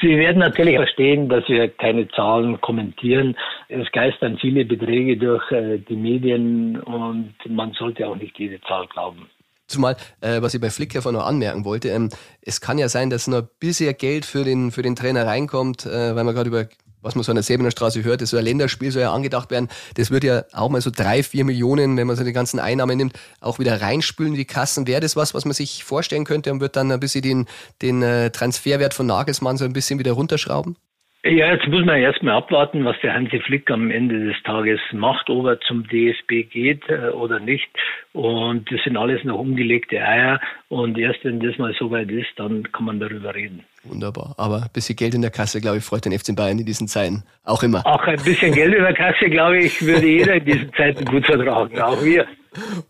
Sie 0.00 0.16
werden 0.16 0.38
natürlich 0.38 0.76
verstehen, 0.76 1.28
dass 1.28 1.48
wir 1.48 1.68
keine 1.68 2.06
Zahlen 2.08 2.60
kommentieren. 2.60 3.36
Es 3.68 3.90
geistern 3.90 4.38
viele 4.40 4.64
Beträge 4.64 5.16
durch 5.16 5.50
äh, 5.50 5.78
die 5.78 5.96
Medien 5.96 6.80
und 6.80 7.34
man 7.48 7.72
sollte 7.72 8.06
auch 8.06 8.16
nicht 8.16 8.38
jede 8.38 8.60
Zahl 8.62 8.86
glauben. 8.86 9.28
Zumal, 9.66 9.96
äh, 10.20 10.42
was 10.42 10.54
ich 10.54 10.60
bei 10.60 10.70
Flick 10.70 10.94
einfach 10.94 11.12
noch 11.12 11.26
anmerken 11.26 11.64
wollte, 11.64 11.88
ähm, 11.88 12.08
es 12.42 12.60
kann 12.60 12.78
ja 12.78 12.88
sein, 12.88 13.10
dass 13.10 13.26
noch 13.26 13.42
bisher 13.60 13.94
Geld 13.94 14.24
für 14.24 14.44
den, 14.44 14.70
für 14.70 14.82
den 14.82 14.96
Trainer 14.96 15.26
reinkommt, 15.26 15.86
äh, 15.86 16.14
weil 16.14 16.24
wir 16.24 16.34
gerade 16.34 16.48
über 16.48 16.66
was 17.02 17.14
man 17.14 17.24
so 17.24 17.32
an 17.32 17.36
der 17.36 17.42
Säbener 17.42 17.70
Straße 17.70 18.04
hört, 18.04 18.20
das 18.20 18.30
so 18.30 18.36
ein 18.36 18.44
Länderspiel 18.44 18.90
soll 18.90 19.02
ja 19.02 19.12
angedacht 19.12 19.50
werden. 19.50 19.68
Das 19.96 20.10
wird 20.10 20.24
ja 20.24 20.44
auch 20.52 20.68
mal 20.68 20.80
so 20.80 20.90
drei, 20.94 21.22
vier 21.22 21.44
Millionen, 21.44 21.96
wenn 21.96 22.06
man 22.06 22.16
so 22.16 22.24
die 22.24 22.32
ganzen 22.32 22.60
Einnahmen 22.60 22.96
nimmt, 22.96 23.18
auch 23.40 23.58
wieder 23.58 23.80
reinspülen 23.80 24.32
in 24.32 24.38
die 24.38 24.44
Kassen. 24.44 24.86
Wäre 24.86 25.00
das 25.00 25.16
was, 25.16 25.34
was 25.34 25.44
man 25.44 25.54
sich 25.54 25.84
vorstellen 25.84 26.24
könnte 26.24 26.52
und 26.52 26.60
wird 26.60 26.76
dann 26.76 26.90
ein 26.92 27.00
bisschen 27.00 27.22
den, 27.22 27.46
den 27.82 28.02
äh, 28.02 28.30
Transferwert 28.30 28.94
von 28.94 29.06
Nagelsmann 29.06 29.56
so 29.56 29.64
ein 29.64 29.72
bisschen 29.72 29.98
wieder 29.98 30.12
runterschrauben? 30.12 30.76
Ja, 31.22 31.52
jetzt 31.52 31.66
muss 31.68 31.84
man 31.84 32.00
erstmal 32.00 32.36
abwarten, 32.36 32.82
was 32.86 32.98
der 33.02 33.12
Hansi 33.12 33.40
Flick 33.40 33.70
am 33.70 33.90
Ende 33.90 34.24
des 34.24 34.42
Tages 34.42 34.80
macht, 34.92 35.28
ob 35.28 35.44
er 35.44 35.60
zum 35.60 35.86
DSB 35.86 36.44
geht 36.44 36.88
äh, 36.88 37.10
oder 37.10 37.38
nicht. 37.40 37.68
Und 38.14 38.72
das 38.72 38.82
sind 38.84 38.96
alles 38.96 39.22
noch 39.24 39.38
umgelegte 39.38 40.00
Eier. 40.00 40.40
Und 40.68 40.96
erst 40.96 41.22
wenn 41.24 41.38
das 41.40 41.58
mal 41.58 41.74
soweit 41.78 42.10
ist, 42.10 42.30
dann 42.36 42.72
kann 42.72 42.86
man 42.86 43.00
darüber 43.00 43.34
reden. 43.34 43.66
Wunderbar. 43.84 44.34
Aber 44.36 44.62
ein 44.62 44.68
bisschen 44.72 44.96
Geld 44.96 45.14
in 45.14 45.22
der 45.22 45.30
Kasse, 45.30 45.60
glaube 45.60 45.78
ich, 45.78 45.84
freut 45.84 46.04
den 46.04 46.18
FC 46.18 46.36
Bayern 46.36 46.58
in 46.58 46.66
diesen 46.66 46.86
Zeiten 46.86 47.24
auch 47.44 47.62
immer. 47.62 47.86
Auch 47.86 48.02
ein 48.02 48.22
bisschen 48.22 48.52
Geld 48.52 48.74
in 48.74 48.82
der 48.82 48.94
Kasse, 48.94 49.30
glaube 49.30 49.58
ich, 49.58 49.80
würde 49.84 50.06
jeder 50.06 50.34
in 50.34 50.44
diesen 50.44 50.72
Zeiten 50.74 51.04
gut 51.06 51.24
vertragen, 51.24 51.80
auch 51.80 52.02
wir. 52.02 52.26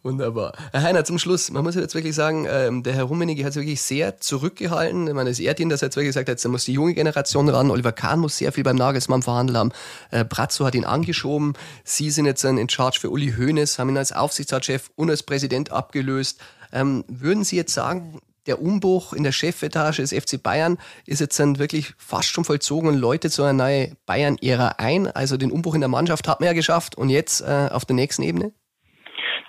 Wunderbar. 0.03 0.55
Herr 0.73 0.83
Heiner, 0.83 1.05
zum 1.05 1.19
Schluss, 1.19 1.51
man 1.51 1.63
muss 1.63 1.75
jetzt 1.75 1.95
wirklich 1.95 2.15
sagen, 2.15 2.47
ähm, 2.51 2.83
der 2.83 2.95
Herr 2.95 3.05
Rummenigge 3.05 3.45
hat 3.45 3.53
sich 3.53 3.63
wirklich 3.63 3.83
sehr 3.83 4.19
zurückgehalten. 4.19 5.07
Ich 5.07 5.15
meine, 5.15 5.31
es 5.31 5.39
ehrt 5.39 5.61
ihn, 5.61 5.69
dass 5.69 5.83
er 5.83 5.87
jetzt 5.87 5.97
wirklich 5.97 6.09
gesagt 6.09 6.29
hat, 6.31 6.43
da 6.43 6.49
muss 6.49 6.65
die 6.65 6.73
junge 6.73 6.95
Generation 6.95 7.49
ran. 7.49 7.71
Oliver 7.71 7.93
Kahn 7.93 8.21
muss 8.21 8.39
sehr 8.39 8.53
viel 8.53 8.65
beim 8.65 8.77
Nagelsmann 8.77 9.23
verhandeln 9.23 9.59
haben. 9.59 9.73
Äh, 10.11 10.25
Brazzo 10.25 10.65
hat 10.65 10.75
ihn 10.75 10.87
angeschoben. 10.87 11.53
Sie 11.85 12.11
sind 12.11 12.25
jetzt 12.25 12.43
in 12.43 12.69
Charge 12.69 12.99
für 13.01 13.11
Uli 13.11 13.35
Hoeneß, 13.37 13.79
haben 13.79 13.91
ihn 13.91 13.99
als 13.99 14.13
Aufsichtsratschef 14.13 14.91
und 14.97 15.11
als 15.11 15.23
Präsident 15.23 15.71
abgelöst. 15.71 16.41
Ähm, 16.73 17.05
würden 17.09 17.45
Sie 17.45 17.57
jetzt 17.57 17.75
sagen, 17.75 18.21
der 18.47 18.61
Umbruch 18.61 19.13
in 19.13 19.23
der 19.23 19.33
Chefetage 19.33 19.99
des 19.99 20.13
FC 20.13 20.43
Bayern 20.43 20.79
ist 21.07 21.21
jetzt 21.21 21.39
dann 21.39 21.59
wirklich 21.59 21.93
fast 21.99 22.29
schon 22.29 22.45
vollzogen 22.45 22.89
und 22.89 22.99
läutet 22.99 23.33
so 23.33 23.43
eine 23.43 23.57
neue 23.57 23.89
Bayern-Ära 24.07 24.77
ein. 24.79 25.07
Also 25.07 25.37
den 25.37 25.51
Umbruch 25.51 25.75
in 25.75 25.81
der 25.81 25.91
Mannschaft 25.91 26.29
hat 26.29 26.41
man 26.41 26.49
ja 26.49 26.53
geschafft 26.53 26.97
und 26.97 27.09
jetzt 27.09 27.41
äh, 27.41 27.73
auf 27.73 27.85
der 27.85 27.97
nächsten 27.97 28.23
Ebene? 28.23 28.53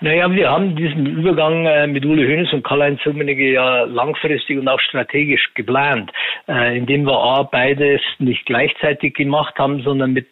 Naja, 0.03 0.31
wir 0.31 0.49
haben 0.49 0.75
diesen 0.75 1.05
Übergang 1.05 1.67
äh, 1.67 1.85
mit 1.85 2.03
Uli 2.05 2.25
Hoeneß 2.25 2.53
und 2.53 2.63
Karl-Heinz 2.63 3.05
Rummenigge 3.05 3.53
ja 3.53 3.83
langfristig 3.83 4.57
und 4.57 4.67
auch 4.67 4.79
strategisch 4.79 5.53
geplant, 5.53 6.11
äh, 6.47 6.75
indem 6.75 7.05
wir 7.05 7.17
A, 7.19 7.43
beides 7.43 8.01
nicht 8.17 8.45
gleichzeitig 8.47 9.13
gemacht 9.13 9.53
haben, 9.59 9.83
sondern 9.83 10.13
mit 10.13 10.27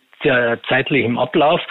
zeitlichem 0.67 1.17
Ablauf. 1.17 1.61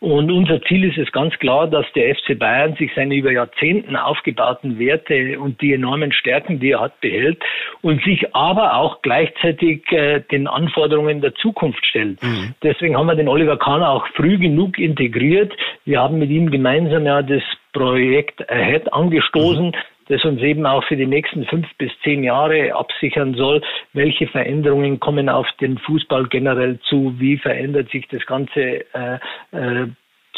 Und 0.00 0.30
unser 0.30 0.62
Ziel 0.62 0.84
ist 0.84 0.96
es 0.96 1.10
ganz 1.10 1.36
klar, 1.38 1.66
dass 1.66 1.84
der 1.94 2.14
FC 2.14 2.38
Bayern 2.38 2.76
sich 2.76 2.90
seine 2.94 3.16
über 3.16 3.32
Jahrzehnten 3.32 3.96
aufgebauten 3.96 4.78
Werte 4.78 5.40
und 5.40 5.60
die 5.60 5.72
enormen 5.72 6.12
Stärken, 6.12 6.60
die 6.60 6.70
er 6.70 6.80
hat, 6.80 7.00
behält 7.00 7.42
und 7.82 8.02
sich 8.04 8.34
aber 8.34 8.76
auch 8.76 9.02
gleichzeitig 9.02 9.90
äh, 9.90 10.20
den 10.30 10.46
Anforderungen 10.46 11.20
der 11.20 11.34
Zukunft 11.34 11.84
stellt. 11.84 12.22
Mhm. 12.22 12.54
Deswegen 12.62 12.96
haben 12.96 13.06
wir 13.06 13.16
den 13.16 13.28
Oliver 13.28 13.56
Kahn 13.56 13.82
auch 13.82 14.06
früh 14.14 14.38
genug 14.38 14.78
integriert. 14.78 15.52
Wir 15.84 16.00
haben 16.00 16.18
mit 16.18 16.30
ihm 16.30 16.50
gemeinsam 16.50 17.04
ja 17.04 17.22
das 17.22 17.42
Projekt 17.72 18.48
Ahead 18.50 18.92
angestoßen. 18.92 19.66
Mhm 19.66 19.97
das 20.08 20.24
uns 20.24 20.40
eben 20.42 20.66
auch 20.66 20.84
für 20.84 20.96
die 20.96 21.06
nächsten 21.06 21.44
fünf 21.46 21.66
bis 21.78 21.90
zehn 22.02 22.24
Jahre 22.24 22.74
absichern 22.74 23.34
soll. 23.34 23.62
Welche 23.92 24.26
Veränderungen 24.26 25.00
kommen 25.00 25.28
auf 25.28 25.46
den 25.60 25.78
Fußball 25.78 26.26
generell 26.28 26.78
zu? 26.80 27.14
Wie 27.18 27.36
verändert 27.36 27.90
sich 27.90 28.06
das 28.08 28.24
ganze 28.26 28.84
äh, 28.94 29.18
äh, 29.52 29.88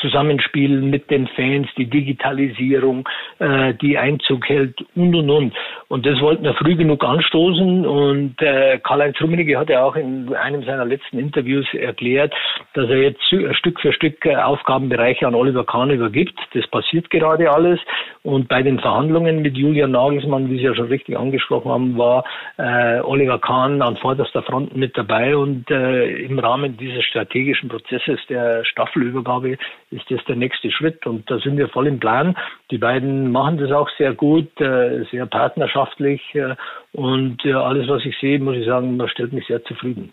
Zusammenspiel 0.00 0.80
mit 0.80 1.10
den 1.10 1.26
Fans, 1.28 1.68
die 1.76 1.86
Digitalisierung, 1.86 3.08
äh, 3.38 3.74
die 3.74 3.98
Einzug 3.98 4.48
hält 4.48 4.80
und 4.94 5.14
und 5.14 5.30
und. 5.30 5.54
Und 5.88 6.06
das 6.06 6.20
wollten 6.20 6.44
wir 6.44 6.54
früh 6.54 6.76
genug 6.76 7.04
anstoßen. 7.04 7.84
Und 7.84 8.40
äh, 8.40 8.78
Karl-Heinz 8.78 9.20
Rummenigge 9.20 9.58
hat 9.58 9.70
ja 9.70 9.84
auch 9.84 9.96
in 9.96 10.32
einem 10.34 10.62
seiner 10.64 10.84
letzten 10.84 11.18
Interviews 11.18 11.66
erklärt, 11.74 12.32
dass 12.74 12.88
er 12.88 13.02
jetzt 13.02 13.22
Stück 13.56 13.80
für 13.80 13.92
Stück 13.92 14.24
äh, 14.24 14.36
Aufgabenbereiche 14.36 15.26
an 15.26 15.34
Oliver 15.34 15.64
Kahn 15.64 15.90
übergibt. 15.90 16.38
Das 16.54 16.66
passiert 16.68 17.10
gerade 17.10 17.50
alles. 17.50 17.80
Und 18.22 18.48
bei 18.48 18.62
den 18.62 18.78
Verhandlungen 18.78 19.42
mit 19.42 19.56
Julian 19.56 19.92
Nagelsmann, 19.92 20.50
wie 20.50 20.58
Sie 20.58 20.64
ja 20.64 20.74
schon 20.74 20.88
richtig 20.88 21.18
angesprochen 21.18 21.70
haben, 21.70 21.98
war 21.98 22.24
äh, 22.58 23.00
Oliver 23.00 23.38
Kahn 23.38 23.82
an 23.82 23.96
vorderster 23.96 24.42
Front 24.42 24.76
mit 24.76 24.96
dabei. 24.96 25.36
Und 25.36 25.70
äh, 25.70 26.06
im 26.24 26.38
Rahmen 26.38 26.76
dieses 26.76 27.04
strategischen 27.04 27.68
Prozesses 27.68 28.20
der 28.28 28.64
Staffelübergabe 28.64 29.58
ist 29.90 30.04
das 30.10 30.20
der 30.26 30.36
nächste 30.36 30.70
Schritt. 30.70 31.06
Und 31.06 31.30
da 31.30 31.38
sind 31.38 31.56
wir 31.56 31.68
voll 31.68 31.86
im 31.86 32.00
Plan. 32.00 32.36
Die 32.70 32.78
beiden 32.78 33.30
machen 33.30 33.58
das 33.58 33.70
auch 33.72 33.88
sehr 33.98 34.14
gut, 34.14 34.48
äh, 34.60 35.04
sehr 35.10 35.26
partnerschaftlich. 35.26 36.22
Äh, 36.34 36.54
und 36.92 37.44
alles, 37.44 37.88
was 37.88 38.04
ich 38.04 38.16
sehe, 38.20 38.38
muss 38.38 38.56
ich 38.56 38.66
sagen, 38.66 38.98
das 38.98 39.10
stellt 39.10 39.32
mich 39.32 39.46
sehr 39.46 39.62
zufrieden. 39.64 40.12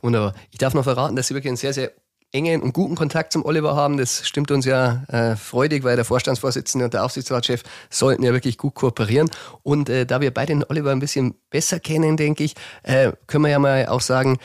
Wunderbar. 0.00 0.34
Ich 0.50 0.58
darf 0.58 0.74
noch 0.74 0.84
verraten, 0.84 1.16
dass 1.16 1.28
Sie 1.28 1.34
wirklich 1.34 1.50
einen 1.50 1.56
sehr, 1.56 1.72
sehr 1.72 1.90
engen 2.32 2.62
und 2.62 2.72
guten 2.72 2.94
Kontakt 2.96 3.32
zum 3.32 3.44
Oliver 3.44 3.74
haben. 3.74 3.96
Das 3.96 4.26
stimmt 4.26 4.50
uns 4.50 4.64
ja 4.66 5.04
äh, 5.08 5.36
freudig, 5.36 5.84
weil 5.84 5.96
der 5.96 6.04
Vorstandsvorsitzende 6.04 6.84
und 6.84 6.94
der 6.94 7.04
Aufsichtsratschef 7.04 7.62
sollten 7.90 8.22
ja 8.22 8.32
wirklich 8.32 8.58
gut 8.58 8.74
kooperieren. 8.74 9.30
Und 9.62 9.88
äh, 9.88 10.06
da 10.06 10.20
wir 10.20 10.32
beide 10.32 10.52
den 10.52 10.64
Oliver 10.68 10.90
ein 10.90 11.00
bisschen 11.00 11.34
besser 11.50 11.80
kennen, 11.80 12.16
denke 12.16 12.44
ich, 12.44 12.54
äh, 12.82 13.12
können 13.26 13.44
wir 13.44 13.50
ja 13.50 13.58
mal 13.58 13.86
auch 13.86 14.00
sagen, 14.00 14.38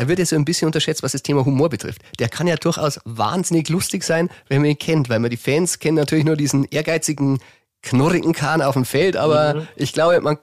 er 0.00 0.08
wird 0.08 0.18
ja 0.18 0.24
so 0.24 0.34
ein 0.34 0.46
bisschen 0.46 0.64
unterschätzt, 0.64 1.02
was 1.02 1.12
das 1.12 1.22
Thema 1.22 1.44
Humor 1.44 1.68
betrifft. 1.68 2.00
Der 2.18 2.30
kann 2.30 2.46
ja 2.46 2.56
durchaus 2.56 3.00
wahnsinnig 3.04 3.68
lustig 3.68 4.02
sein, 4.02 4.30
wenn 4.48 4.62
man 4.62 4.70
ihn 4.70 4.78
kennt, 4.78 5.10
weil 5.10 5.18
man 5.18 5.30
die 5.30 5.36
Fans 5.36 5.78
kennen 5.78 5.96
natürlich 5.96 6.24
nur 6.24 6.36
diesen 6.36 6.64
ehrgeizigen, 6.64 7.38
knorrigen 7.82 8.32
Kahn 8.32 8.62
auf 8.62 8.72
dem 8.72 8.86
Feld, 8.86 9.18
aber 9.18 9.54
mhm. 9.54 9.68
ich 9.76 9.92
glaube, 9.92 10.22
man, 10.22 10.38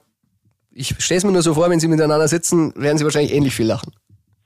ich 0.70 0.94
stelle 1.00 1.18
es 1.18 1.24
mir 1.24 1.32
nur 1.32 1.42
so 1.42 1.54
vor, 1.54 1.68
wenn 1.70 1.80
sie 1.80 1.88
miteinander 1.88 2.28
sitzen, 2.28 2.72
werden 2.76 2.98
sie 2.98 3.04
wahrscheinlich 3.04 3.34
ähnlich 3.34 3.52
viel 3.52 3.66
lachen. 3.66 3.92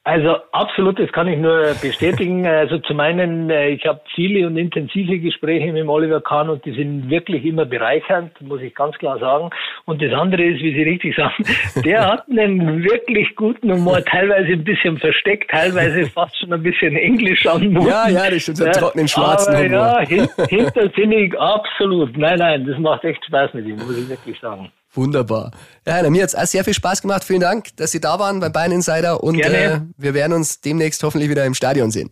Also 0.04 0.35
absolut, 0.50 0.99
das 0.99 1.12
kann 1.12 1.28
ich 1.28 1.38
nur 1.38 1.75
bestätigen. 1.80 2.47
Also 2.62 2.78
zum 2.78 3.00
einen, 3.00 3.50
äh, 3.50 3.71
ich 3.71 3.87
habe 3.87 4.00
viele 4.14 4.47
und 4.47 4.56
intensive 4.56 5.18
Gespräche 5.18 5.73
mit 5.73 5.87
Oliver 5.87 6.21
Kahn 6.21 6.49
und 6.49 6.64
die 6.64 6.73
sind 6.73 7.09
wirklich 7.09 7.44
immer 7.44 7.64
bereichernd, 7.64 8.40
muss 8.40 8.61
ich 8.61 8.75
ganz 8.75 8.97
klar 8.99 9.18
sagen. 9.18 9.50
Und 9.85 10.02
das 10.02 10.12
andere 10.12 10.42
ist, 10.42 10.61
wie 10.61 10.75
Sie 10.75 10.82
richtig 10.82 11.16
sagen, 11.16 11.44
der 11.85 12.06
hat 12.06 12.25
einen 12.28 12.85
wirklich 12.85 13.35
guten 13.37 13.73
Humor, 13.73 14.04
teilweise 14.04 14.52
ein 14.52 14.64
bisschen 14.64 14.99
versteckt, 14.99 15.50
teilweise 15.50 16.06
fast 16.14 16.37
schon 16.38 16.52
ein 16.52 16.62
bisschen 16.62 16.97
Englisch 16.97 17.47
an. 17.47 17.73
Ja, 17.82 18.09
ja, 18.09 18.30
das 18.30 18.47
so 18.47 18.64
einen 18.64 18.73
trockenen 18.73 19.09
schwarzen 19.09 19.54
Aber 19.54 19.64
Humor. 19.64 20.02
Ja, 20.09 20.47
hintersinnig, 20.47 21.38
absolut. 21.38 22.16
Nein, 22.16 22.38
nein, 22.38 22.66
das 22.66 22.78
macht 22.78 23.04
echt 23.04 23.25
Spaß 23.25 23.54
mit 23.54 23.66
ihm, 23.66 23.76
muss 23.76 23.99
ich 23.99 24.09
wirklich 24.09 24.38
sagen. 24.40 24.71
Wunderbar. 24.94 25.52
Ja, 25.87 26.08
mir 26.11 26.22
hat 26.22 26.28
es 26.28 26.34
auch 26.34 26.44
sehr 26.44 26.64
viel 26.64 26.75
Spaß 26.75 27.00
gemacht. 27.00 27.25
Vielen 27.25 27.40
Dank, 27.40 27.75
dass 27.76 27.92
Sie 27.92 28.00
da 28.00 28.18
waren 28.18 28.40
beim 28.40 28.52
Bayern 28.52 28.72
Insider 28.72 29.22
und 29.22 29.40
äh, 29.40 29.80
wir 29.96 30.12
werden 30.12 30.34
uns 30.34 30.61
demnächst 30.61 31.02
hoffentlich 31.02 31.30
wieder 31.30 31.46
im 31.46 31.54
Stadion 31.54 31.90
sehen. 31.90 32.11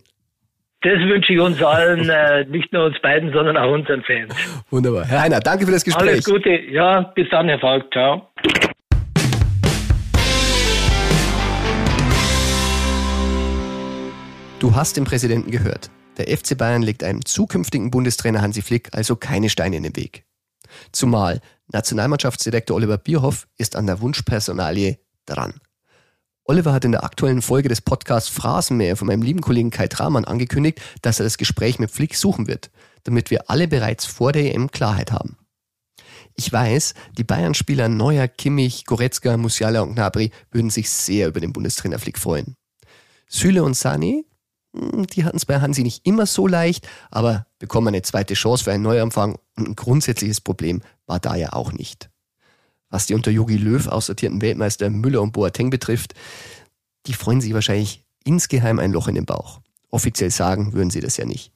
Das 0.81 0.97
wünsche 0.97 1.33
ich 1.33 1.39
uns 1.39 1.61
allen, 1.61 2.09
äh, 2.09 2.43
nicht 2.45 2.73
nur 2.73 2.85
uns 2.85 2.99
beiden, 2.99 3.31
sondern 3.31 3.55
auch 3.55 3.71
unseren 3.71 4.01
Fans. 4.01 4.33
Wunderbar. 4.71 5.05
Herr 5.05 5.21
Heiner, 5.21 5.39
danke 5.39 5.67
für 5.67 5.71
das 5.71 5.83
Gespräch. 5.83 6.09
Alles 6.09 6.25
Gute. 6.25 6.49
Ja, 6.49 7.01
bis 7.01 7.29
dann, 7.29 7.47
Herr 7.47 7.59
Falk. 7.59 7.85
Ciao. 7.93 8.27
Du 14.57 14.75
hast 14.75 14.97
den 14.97 15.03
Präsidenten 15.03 15.51
gehört. 15.51 15.91
Der 16.17 16.35
FC 16.35 16.57
Bayern 16.57 16.81
legt 16.81 17.03
einem 17.03 17.23
zukünftigen 17.25 17.91
Bundestrainer 17.91 18.41
Hansi 18.41 18.63
Flick 18.63 18.89
also 18.91 19.15
keine 19.15 19.49
Steine 19.49 19.77
in 19.77 19.83
den 19.83 19.95
Weg. 19.95 20.23
Zumal 20.91 21.41
Nationalmannschaftsdirektor 21.71 22.75
Oliver 22.75 22.97
Bierhoff 22.97 23.47
ist 23.57 23.75
an 23.75 23.87
der 23.87 24.01
Wunschpersonalie 24.01 24.99
dran. 25.25 25.53
Oliver 26.43 26.73
hat 26.73 26.85
in 26.85 26.91
der 26.91 27.03
aktuellen 27.03 27.41
Folge 27.41 27.69
des 27.69 27.81
Podcasts 27.81 28.29
Phrasenmäher 28.29 28.97
von 28.97 29.07
meinem 29.07 29.21
lieben 29.21 29.41
Kollegen 29.41 29.69
Kai 29.69 29.87
Tramann 29.87 30.25
angekündigt, 30.25 30.81
dass 31.01 31.19
er 31.19 31.23
das 31.23 31.37
Gespräch 31.37 31.79
mit 31.79 31.91
Flick 31.91 32.15
suchen 32.15 32.47
wird, 32.47 32.71
damit 33.03 33.31
wir 33.31 33.49
alle 33.49 33.67
bereits 33.67 34.05
vor 34.05 34.31
der 34.31 34.53
EM 34.53 34.71
Klarheit 34.71 35.11
haben. 35.11 35.37
Ich 36.35 36.51
weiß, 36.51 36.93
die 37.17 37.23
Bayern-Spieler 37.23 37.87
Neuer, 37.87 38.27
Kimmich, 38.27 38.85
Goretzka, 38.85 39.37
Musiala 39.37 39.81
und 39.81 39.93
Gnabry 39.93 40.31
würden 40.49 40.69
sich 40.69 40.89
sehr 40.89 41.27
über 41.27 41.39
den 41.39 41.53
Bundestrainer 41.53 41.99
Flick 41.99 42.17
freuen. 42.17 42.55
Süle 43.27 43.63
und 43.63 43.75
Sani, 43.75 44.25
die 44.73 45.25
hatten 45.25 45.37
es 45.37 45.45
bei 45.45 45.59
Hansi 45.59 45.83
nicht 45.83 46.05
immer 46.05 46.25
so 46.25 46.47
leicht, 46.47 46.87
aber 47.09 47.45
bekommen 47.59 47.89
eine 47.89 48.01
zweite 48.01 48.33
Chance 48.33 48.63
für 48.63 48.71
einen 48.71 48.83
Neuanfang 48.83 49.37
und 49.57 49.67
ein 49.67 49.75
grundsätzliches 49.75 50.41
Problem 50.41 50.81
war 51.05 51.19
da 51.19 51.35
ja 51.35 51.53
auch 51.53 51.73
nicht. 51.73 52.09
Was 52.89 53.05
die 53.05 53.13
unter 53.13 53.31
Jogi 53.31 53.57
Löw 53.57 53.87
aussortierten 53.87 54.41
Weltmeister 54.41 54.89
Müller 54.89 55.21
und 55.21 55.31
Boateng 55.31 55.69
betrifft, 55.69 56.13
die 57.07 57.13
freuen 57.13 57.41
sich 57.41 57.53
wahrscheinlich 57.53 58.03
insgeheim 58.23 58.79
ein 58.79 58.91
Loch 58.91 59.07
in 59.07 59.15
den 59.15 59.25
Bauch. 59.25 59.61
Offiziell 59.89 60.31
sagen 60.31 60.73
würden 60.73 60.89
sie 60.89 61.01
das 61.01 61.17
ja 61.17 61.25
nicht. 61.25 61.51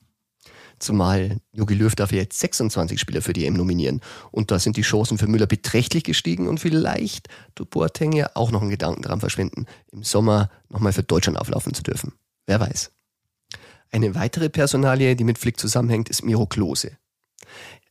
Zumal 0.79 1.37
Jogi 1.53 1.73
Löw 1.73 1.93
darf 1.95 2.11
jetzt 2.11 2.37
26 2.37 2.99
Spieler 2.99 3.21
für 3.21 3.31
die 3.31 3.45
EM 3.45 3.53
nominieren. 3.53 4.01
Und 4.31 4.51
da 4.51 4.59
sind 4.59 4.75
die 4.75 4.81
Chancen 4.81 5.17
für 5.17 5.27
Müller 5.27 5.47
beträchtlich 5.47 6.03
gestiegen 6.03 6.47
und 6.49 6.59
vielleicht 6.59 7.29
tut 7.55 7.69
Boateng 7.69 8.11
ja 8.11 8.29
auch 8.33 8.51
noch 8.51 8.61
einen 8.61 8.71
Gedanken 8.71 9.01
daran 9.01 9.21
verschwenden, 9.21 9.67
im 9.91 10.03
Sommer 10.03 10.49
nochmal 10.69 10.91
für 10.91 11.03
Deutschland 11.03 11.39
auflaufen 11.39 11.73
zu 11.73 11.81
dürfen. 11.81 12.13
Wer 12.45 12.59
weiß. 12.59 12.91
Eine 13.95 14.13
weitere 14.13 14.49
Personalie, 14.49 15.15
die 15.15 15.23
mit 15.23 15.37
Flick 15.37 15.57
zusammenhängt, 15.57 16.09
ist 16.09 16.21
Miro 16.21 16.47
Klose. 16.47 16.97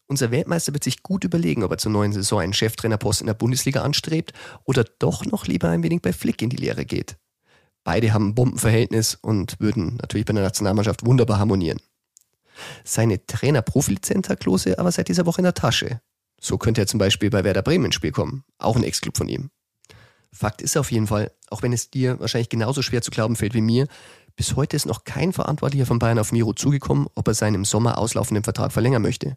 Unser 0.07 0.31
Weltmeister 0.31 0.75
wird 0.75 0.85
sich 0.85 1.03
gut 1.03 1.25
überlegen, 1.25 1.65
ob 1.65 1.71
er 1.71 1.79
zur 1.79 1.93
neuen 1.93 2.13
Saison 2.13 2.41
einen 2.41 2.53
Cheftrainerpost 2.53 3.23
in 3.23 3.27
der 3.27 3.33
Bundesliga 3.33 3.81
anstrebt 3.81 4.35
oder 4.65 4.85
doch 4.99 5.25
noch 5.25 5.47
lieber 5.47 5.71
ein 5.71 5.83
wenig 5.83 6.03
bei 6.03 6.13
Flick 6.13 6.43
in 6.43 6.51
die 6.51 6.59
Lehre 6.59 6.85
geht. 6.85 7.17
Beide 7.85 8.13
haben 8.13 8.29
ein 8.29 8.35
Bombenverhältnis 8.35 9.15
und 9.15 9.59
würden 9.61 9.97
natürlich 9.97 10.27
bei 10.27 10.35
der 10.35 10.43
Nationalmannschaft 10.43 11.07
wunderbar 11.07 11.39
harmonieren. 11.39 11.81
Seine 12.85 13.25
Trainer-Profilizenz 13.25 14.29
hat 14.29 14.41
Klose 14.41 14.79
aber 14.79 14.93
seit 14.93 15.09
dieser 15.09 15.25
Woche 15.25 15.39
in 15.39 15.45
der 15.45 15.55
Tasche. 15.55 16.03
So 16.39 16.59
könnte 16.59 16.83
er 16.83 16.87
zum 16.87 16.99
Beispiel 16.99 17.31
bei 17.31 17.45
Werder 17.45 17.63
Bremen 17.63 17.87
ins 17.87 17.95
Spiel 17.95 18.13
kommen. 18.13 18.45
Auch 18.59 18.77
ein 18.77 18.85
Ex-Club 18.85 19.17
von 19.17 19.31
ihm. 19.31 19.49
Fakt 20.35 20.61
ist 20.63 20.77
auf 20.77 20.91
jeden 20.91 21.07
Fall, 21.07 21.31
auch 21.49 21.63
wenn 21.63 21.73
es 21.73 21.91
dir 21.91 22.19
wahrscheinlich 22.19 22.49
genauso 22.49 22.83
schwer 22.83 23.03
zu 23.03 23.13
glauben 23.13 23.37
fällt 23.37 23.55
wie 23.55 23.61
mir, 23.61 23.87
bis 24.37 24.57
heute 24.57 24.77
ist 24.77 24.87
noch 24.87 25.05
kein 25.05 25.33
Verantwortlicher 25.33 25.87
von 25.87 25.99
Bayern 25.99 26.19
auf 26.19 26.33
Miro 26.33 26.53
zugekommen, 26.53 27.09
ob 27.15 27.29
er 27.29 27.35
seinen 27.35 27.55
im 27.55 27.65
Sommer 27.65 27.99
auslaufenden 27.99 28.45
Vertrag 28.45 28.73
verlängern 28.73 29.03
möchte. 29.03 29.37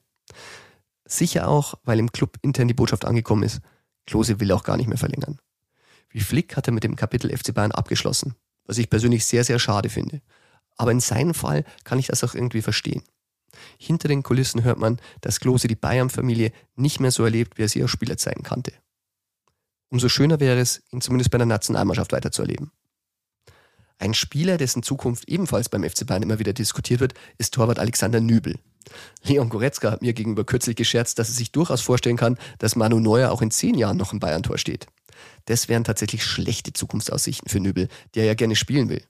Sicher 1.06 1.48
auch, 1.48 1.76
weil 1.84 2.00
im 2.00 2.12
Club 2.12 2.38
intern 2.42 2.68
die 2.68 2.74
Botschaft 2.74 3.06
angekommen 3.06 3.44
ist, 3.44 3.62
Klose 4.06 4.40
will 4.40 4.52
auch 4.52 4.64
gar 4.64 4.78
nicht 4.78 4.88
mehr 4.88 4.98
verlängern. 4.98 5.40
Wie 6.10 6.20
Flick 6.20 6.56
hat 6.56 6.68
er 6.68 6.74
mit 6.74 6.84
dem 6.84 6.96
Kapitel 6.96 7.36
FC 7.36 7.54
Bayern 7.54 7.72
abgeschlossen, 7.72 8.36
was 8.66 8.78
ich 8.78 8.90
persönlich 8.90 9.26
sehr, 9.26 9.44
sehr 9.44 9.60
schade 9.60 9.90
finde. 9.90 10.22
Aber 10.78 10.92
in 10.92 11.00
seinem 11.00 11.34
Fall 11.34 11.64
kann 11.84 12.00
ich 12.00 12.08
das 12.08 12.24
auch 12.24 12.34
irgendwie 12.34 12.62
verstehen. 12.62 13.04
Hinter 13.78 14.08
den 14.08 14.24
Kulissen 14.24 14.64
hört 14.64 14.78
man, 14.78 15.00
dass 15.22 15.40
Klose 15.40 15.68
die 15.68 15.76
Bayern-Familie 15.76 16.52
nicht 16.76 17.00
mehr 17.00 17.12
so 17.12 17.24
erlebt, 17.24 17.58
wie 17.58 17.64
er 17.64 17.70
sie 17.70 17.84
aus 17.84 17.90
Spielerzeiten 17.90 18.44
kannte. 18.44 18.74
Umso 19.90 20.10
schöner 20.10 20.40
wäre 20.40 20.60
es, 20.60 20.84
ihn 20.92 21.02
zumindest 21.02 21.32
bei 21.32 21.38
der 21.38 21.48
Nationalmannschaft 21.48 22.12
weiterzuerleben. 22.12 22.72
Ein 24.00 24.14
Spieler, 24.14 24.58
dessen 24.58 24.84
Zukunft 24.84 25.28
ebenfalls 25.28 25.70
beim 25.70 25.84
FC 25.84 26.06
Bayern 26.06 26.24
immer 26.24 26.40
wieder 26.40 26.54
diskutiert 26.54 27.00
wird, 27.00 27.14
ist 27.38 27.54
Torwart 27.54 27.80
Alexander 27.80 28.20
Nübel. 28.20 28.60
Leon 29.24 29.50
Goretzka 29.50 29.92
hat 29.92 30.02
mir 30.02 30.14
gegenüber 30.14 30.44
kürzlich 30.46 30.76
gescherzt, 30.76 31.20
dass 31.20 31.30
er 31.30 31.36
sich 31.36 31.52
durchaus 31.52 31.82
vorstellen 31.82 32.18
kann, 32.18 32.38
dass 32.60 32.76
Manu 32.76 33.00
Neuer 33.00 33.32
auch 33.32 33.42
in 33.42 33.52
zehn 33.52 33.76
Jahren 33.76 33.98
noch 33.98 34.14
im 34.14 34.20
Bayern-Tor 34.20 34.58
steht. 34.58 34.88
Das 35.46 35.68
wären 35.68 35.84
tatsächlich 35.84 36.24
schlechte 36.24 36.74
Zukunftsaussichten 36.74 37.50
für 37.50 37.60
Nübel, 37.60 37.90
der 38.16 38.26
ja 38.26 38.34
gerne 38.34 38.56
spielen 38.56 38.90
will. 38.90 39.04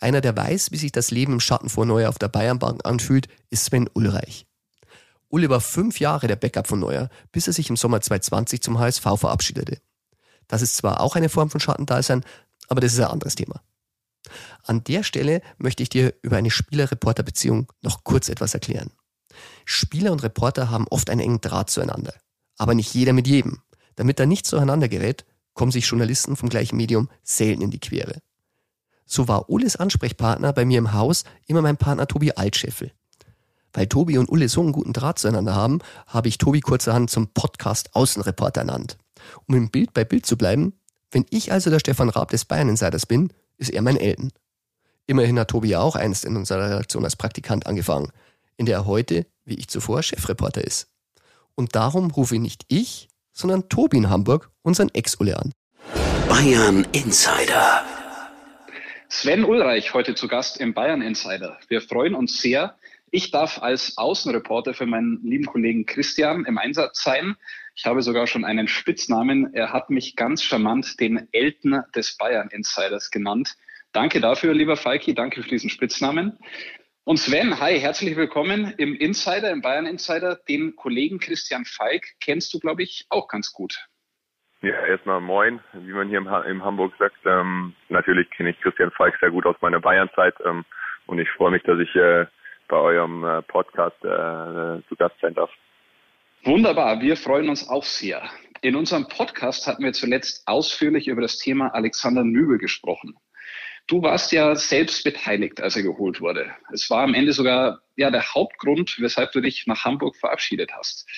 Einer, 0.00 0.20
der 0.20 0.36
weiß, 0.36 0.70
wie 0.72 0.76
sich 0.76 0.92
das 0.92 1.10
Leben 1.10 1.34
im 1.34 1.40
Schatten 1.40 1.68
vor 1.68 1.86
Neuer 1.86 2.08
auf 2.08 2.18
der 2.18 2.28
Bayernbank 2.28 2.86
anfühlt, 2.86 3.28
ist 3.50 3.66
Sven 3.66 3.88
Ulreich. 3.92 4.46
Ulle 5.28 5.50
war 5.50 5.60
fünf 5.60 6.00
Jahre 6.00 6.28
der 6.28 6.36
Backup 6.36 6.66
von 6.66 6.78
Neuer, 6.78 7.10
bis 7.32 7.46
er 7.48 7.52
sich 7.52 7.68
im 7.68 7.76
Sommer 7.76 8.00
2020 8.00 8.62
zum 8.62 8.78
HSV 8.78 9.02
verabschiedete. 9.02 9.78
Das 10.46 10.62
ist 10.62 10.76
zwar 10.76 11.00
auch 11.00 11.16
eine 11.16 11.28
Form 11.28 11.50
von 11.50 11.60
Schattendasein, 11.60 12.24
aber 12.68 12.80
das 12.80 12.92
ist 12.92 13.00
ein 13.00 13.06
anderes 13.06 13.34
Thema. 13.34 13.60
An 14.64 14.84
der 14.84 15.02
Stelle 15.02 15.42
möchte 15.58 15.82
ich 15.82 15.88
dir 15.88 16.14
über 16.22 16.36
eine 16.36 16.50
Spieler-Reporter-Beziehung 16.50 17.72
noch 17.82 18.04
kurz 18.04 18.28
etwas 18.28 18.54
erklären. 18.54 18.90
Spieler 19.64 20.12
und 20.12 20.22
Reporter 20.22 20.70
haben 20.70 20.86
oft 20.88 21.10
einen 21.10 21.20
engen 21.20 21.40
Draht 21.40 21.70
zueinander, 21.70 22.14
aber 22.56 22.74
nicht 22.74 22.94
jeder 22.94 23.12
mit 23.12 23.26
jedem. 23.26 23.60
Damit 23.96 24.18
da 24.20 24.26
nichts 24.26 24.50
zueinander 24.50 24.88
gerät, 24.88 25.24
kommen 25.54 25.72
sich 25.72 25.86
Journalisten 25.86 26.36
vom 26.36 26.48
gleichen 26.48 26.76
Medium 26.76 27.08
selten 27.22 27.62
in 27.62 27.70
die 27.70 27.80
Quere. 27.80 28.20
So 29.06 29.28
war 29.28 29.48
Ulles 29.48 29.76
Ansprechpartner 29.76 30.52
bei 30.52 30.64
mir 30.64 30.78
im 30.78 30.92
Haus 30.92 31.24
immer 31.46 31.62
mein 31.62 31.76
Partner 31.76 32.06
Tobi 32.06 32.32
Altscheffel. 32.32 32.92
Weil 33.72 33.86
Tobi 33.86 34.18
und 34.18 34.30
Ulle 34.30 34.48
so 34.48 34.62
einen 34.62 34.72
guten 34.72 34.92
Draht 34.92 35.18
zueinander 35.18 35.54
haben, 35.54 35.80
habe 36.06 36.28
ich 36.28 36.38
Tobi 36.38 36.60
kurzerhand 36.60 37.10
zum 37.10 37.28
Podcast 37.28 37.94
Außenreporter 37.94 38.62
ernannt. 38.62 38.96
Um 39.46 39.54
im 39.54 39.70
Bild 39.70 39.92
bei 39.92 40.04
Bild 40.04 40.26
zu 40.26 40.36
bleiben, 40.36 40.74
wenn 41.10 41.26
ich 41.30 41.52
also 41.52 41.70
der 41.70 41.78
Stefan 41.78 42.08
Raab 42.08 42.30
des 42.30 42.44
Bayern 42.44 42.68
Insiders 42.68 43.06
bin, 43.06 43.32
ist 43.58 43.70
er 43.70 43.82
mein 43.82 43.96
Elten. 43.96 44.32
Immerhin 45.06 45.38
hat 45.38 45.48
Tobi 45.48 45.68
ja 45.68 45.80
auch 45.80 45.96
einst 45.96 46.24
in 46.24 46.36
unserer 46.36 46.70
Redaktion 46.70 47.04
als 47.04 47.16
Praktikant 47.16 47.66
angefangen, 47.66 48.10
in 48.56 48.66
der 48.66 48.78
er 48.78 48.86
heute, 48.86 49.26
wie 49.44 49.54
ich 49.54 49.68
zuvor, 49.68 50.02
Chefreporter 50.02 50.64
ist. 50.64 50.88
Und 51.54 51.74
darum 51.74 52.10
rufe 52.10 52.38
nicht 52.38 52.64
ich, 52.68 53.08
sondern 53.32 53.68
Tobi 53.68 53.98
in 53.98 54.10
Hamburg 54.10 54.50
unseren 54.62 54.88
Ex-Ulle 54.88 55.38
an. 55.38 55.52
Bayern 56.28 56.86
Insider. 56.92 57.84
Sven 59.08 59.44
Ulreich 59.44 59.94
heute 59.94 60.14
zu 60.14 60.26
Gast 60.26 60.58
im 60.58 60.74
Bayern 60.74 61.02
Insider. 61.02 61.58
Wir 61.68 61.80
freuen 61.80 62.14
uns 62.14 62.40
sehr. 62.40 62.76
Ich 63.10 63.30
darf 63.30 63.62
als 63.62 63.96
Außenreporter 63.96 64.74
für 64.74 64.86
meinen 64.86 65.20
lieben 65.22 65.46
Kollegen 65.46 65.86
Christian 65.86 66.44
im 66.44 66.58
Einsatz 66.58 67.02
sein. 67.02 67.36
Ich 67.78 67.84
habe 67.84 68.00
sogar 68.00 68.26
schon 68.26 68.46
einen 68.46 68.68
Spitznamen. 68.68 69.52
Er 69.52 69.70
hat 69.70 69.90
mich 69.90 70.16
ganz 70.16 70.42
charmant 70.42 70.98
den 70.98 71.28
Elten 71.32 71.82
des 71.94 72.16
Bayern 72.16 72.48
Insiders 72.48 73.10
genannt. 73.10 73.54
Danke 73.92 74.22
dafür, 74.22 74.54
lieber 74.54 74.76
Falki. 74.76 75.14
Danke 75.14 75.42
für 75.42 75.48
diesen 75.50 75.68
Spitznamen. 75.68 76.38
Und 77.04 77.18
Sven, 77.18 77.60
hi, 77.60 77.78
herzlich 77.78 78.16
willkommen 78.16 78.72
im 78.78 78.94
Insider, 78.94 79.50
im 79.50 79.60
Bayern 79.60 79.84
Insider. 79.84 80.36
Den 80.48 80.74
Kollegen 80.74 81.18
Christian 81.18 81.66
Falk 81.66 82.02
kennst 82.18 82.54
du, 82.54 82.60
glaube 82.60 82.82
ich, 82.82 83.04
auch 83.10 83.28
ganz 83.28 83.52
gut. 83.52 83.76
Ja, 84.62 84.86
erstmal 84.86 85.20
moin, 85.20 85.60
wie 85.74 85.92
man 85.92 86.08
hier 86.08 86.18
im, 86.18 86.28
im 86.28 86.64
Hamburg 86.64 86.94
sagt. 86.98 87.18
Ähm, 87.26 87.74
natürlich 87.90 88.30
kenne 88.30 88.50
ich 88.50 88.60
Christian 88.62 88.90
Falk 88.92 89.18
sehr 89.20 89.30
gut 89.30 89.44
aus 89.44 89.56
meiner 89.60 89.80
Bayernzeit 89.80 90.34
ähm, 90.46 90.64
und 91.04 91.18
ich 91.18 91.28
freue 91.28 91.50
mich, 91.50 91.62
dass 91.64 91.78
ich 91.78 91.94
äh, 91.94 92.24
bei 92.68 92.78
eurem 92.78 93.22
äh, 93.22 93.42
Podcast 93.42 94.02
äh, 94.02 94.82
zu 94.88 94.96
Gast 94.96 95.16
sein 95.20 95.34
darf. 95.34 95.50
Wunderbar, 96.46 97.00
wir 97.00 97.16
freuen 97.16 97.48
uns 97.48 97.68
auch 97.68 97.82
sehr. 97.82 98.22
In 98.62 98.76
unserem 98.76 99.08
Podcast 99.08 99.66
hatten 99.66 99.82
wir 99.82 99.92
zuletzt 99.92 100.46
ausführlich 100.46 101.08
über 101.08 101.20
das 101.20 101.38
Thema 101.38 101.74
Alexander 101.74 102.22
Nübel 102.22 102.58
gesprochen. 102.58 103.16
Du 103.88 104.00
warst 104.00 104.30
ja 104.30 104.54
selbst 104.54 105.02
beteiligt, 105.02 105.60
als 105.60 105.74
er 105.74 105.82
geholt 105.82 106.20
wurde. 106.20 106.52
Es 106.72 106.88
war 106.88 107.02
am 107.02 107.14
Ende 107.14 107.32
sogar 107.32 107.80
ja 107.96 108.12
der 108.12 108.32
Hauptgrund, 108.32 108.94
weshalb 109.00 109.32
du 109.32 109.40
dich 109.40 109.66
nach 109.66 109.84
Hamburg 109.84 110.14
verabschiedet 110.14 110.70
hast. 110.72 111.08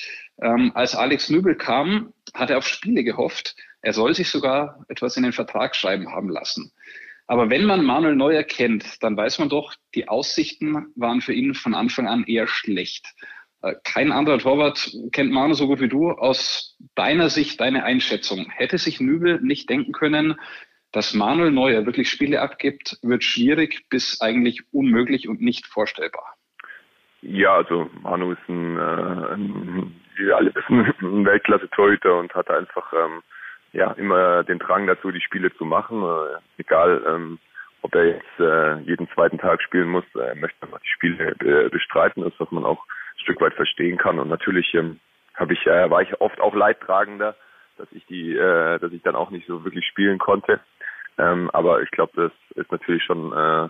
Ähm, 0.41 0.73
als 0.75 0.95
Alex 0.95 1.29
Nübel 1.29 1.57
kam, 1.57 2.15
hat 2.33 2.49
er 2.49 2.57
auf 2.57 2.67
Spiele 2.67 3.05
gehofft. 3.05 3.55
Er 3.83 3.93
soll 3.93 4.15
sich 4.15 4.31
sogar 4.31 4.83
etwas 4.89 5.19
in 5.19 5.25
den 5.25 5.35
Vertrag 5.35 5.77
schreiben 5.77 6.11
haben 6.11 6.31
lassen. 6.31 6.73
Aber 7.27 7.51
wenn 7.51 7.65
man 7.67 7.85
Manuel 7.85 8.17
Neuer 8.17 8.45
kennt, 8.45 9.03
dann 9.03 9.15
weiß 9.15 9.41
man 9.41 9.51
doch, 9.51 9.75
die 9.95 10.09
Aussichten 10.09 10.87
waren 10.97 11.21
für 11.21 11.35
ihn 11.35 11.53
von 11.53 11.75
Anfang 11.75 12.09
an 12.09 12.25
eher 12.25 12.47
schlecht. 12.47 13.15
Äh, 13.63 13.75
kein 13.85 14.13
anderer 14.13 14.39
Torwart 14.39 14.91
kennt 15.13 15.33
Manu 15.33 15.55
so 15.55 15.67
gut 15.67 15.81
wie 15.81 15.89
du. 15.89 16.11
Aus 16.11 16.77
deiner 16.95 17.29
Sicht, 17.29 17.61
deine 17.61 17.85
Einschätzung, 17.85 18.51
hätte 18.51 18.79
sich 18.79 19.01
Nübel 19.01 19.41
nicht 19.41 19.69
denken 19.69 19.93
können, 19.93 20.39
dass 20.93 21.15
Manuel 21.15 21.51
Neuer 21.51 21.85
wirklich 21.87 22.09
Spiele 22.09 22.41
abgibt, 22.41 22.99
wird 23.03 23.23
schwierig 23.23 23.87
bis 23.91 24.21
eigentlich 24.21 24.63
unmöglich 24.73 25.29
und 25.29 25.41
nicht 25.41 25.67
vorstellbar. 25.67 26.35
Ja, 27.21 27.57
also 27.57 27.91
Manu 28.03 28.33
ist 28.33 28.49
ein, 28.49 28.77
äh, 28.79 29.35
ein 29.35 30.01
wir 30.17 30.37
alle 30.37 30.55
wissen, 30.55 30.93
ein 31.01 31.27
Weltklasse-Torhüter 31.27 32.19
und 32.19 32.35
hat 32.35 32.51
einfach 32.51 32.93
ähm, 32.93 33.23
ja 33.73 33.93
immer 33.93 34.45
den 34.45 34.59
Drang 34.59 34.87
dazu, 34.87 35.11
die 35.11 35.21
Spiele 35.21 35.55
zu 35.57 35.65
machen. 35.65 36.03
Äh, 36.03 36.61
egal, 36.61 37.03
ähm, 37.07 37.39
ob 37.83 37.95
er 37.95 38.07
jetzt 38.07 38.41
äh, 38.41 38.79
jeden 38.81 39.09
zweiten 39.11 39.39
Tag 39.39 39.63
spielen 39.63 39.89
muss, 39.89 40.05
er 40.15 40.35
möchte 40.35 40.63
einfach 40.63 40.81
die 40.81 40.89
Spiele 40.89 41.35
äh, 41.41 41.69
bestreiten, 41.69 42.25
ist, 42.25 42.39
was 42.39 42.51
man 42.51 42.65
auch 42.65 42.85
Stück 43.19 43.41
weit 43.41 43.55
verstehen 43.55 43.99
kann. 43.99 44.19
Und 44.19 44.29
natürlich 44.29 44.73
ähm, 44.75 45.01
habe 45.35 45.53
ich, 45.53 45.67
äh, 45.67 45.91
war 45.91 46.03
ich 46.03 46.21
oft 46.21 46.41
auch 46.41 46.55
leidtragender, 46.55 47.37
dass 47.77 47.89
ich 47.93 48.05
die, 48.07 48.37
äh, 48.37 48.79
dass 48.79 48.93
ich 48.93 49.03
dann 49.03 49.17
auch 49.17 49.31
nicht 49.31 49.47
so 49.47 49.65
wirklich 49.65 49.87
spielen 49.87 50.19
konnte. 50.19 50.61
Ähm, 51.19 51.51
aber 51.53 51.83
ich 51.83 51.91
glaube, 51.91 52.13
das 52.17 52.33
ist 52.57 52.71
natürlich 52.71 53.03
schon 53.03 53.33
äh, 53.33 53.69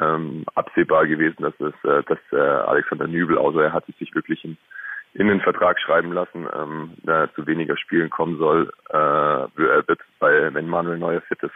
ähm, 0.00 0.44
absehbar 0.54 1.06
gewesen, 1.06 1.42
dass 1.42 1.54
es, 1.60 1.74
äh, 1.84 2.02
dass 2.04 2.18
äh, 2.32 2.36
Alexander 2.36 3.06
Nübel, 3.06 3.38
außer 3.38 3.64
er 3.64 3.72
hat 3.72 3.86
sich 3.86 4.14
wirklich 4.14 4.44
in, 4.44 4.56
in 5.14 5.28
den 5.28 5.40
Vertrag 5.40 5.80
schreiben 5.80 6.12
lassen, 6.12 6.46
ähm, 6.54 6.92
da 7.02 7.32
zu 7.34 7.46
weniger 7.46 7.76
Spielen 7.76 8.10
kommen 8.10 8.38
soll, 8.38 8.72
äh, 8.90 8.96
wird, 8.96 10.00
weil 10.18 10.54
wenn 10.54 10.68
Manuel 10.68 10.98
Neuer 10.98 11.20
fit 11.22 11.42
ist. 11.42 11.54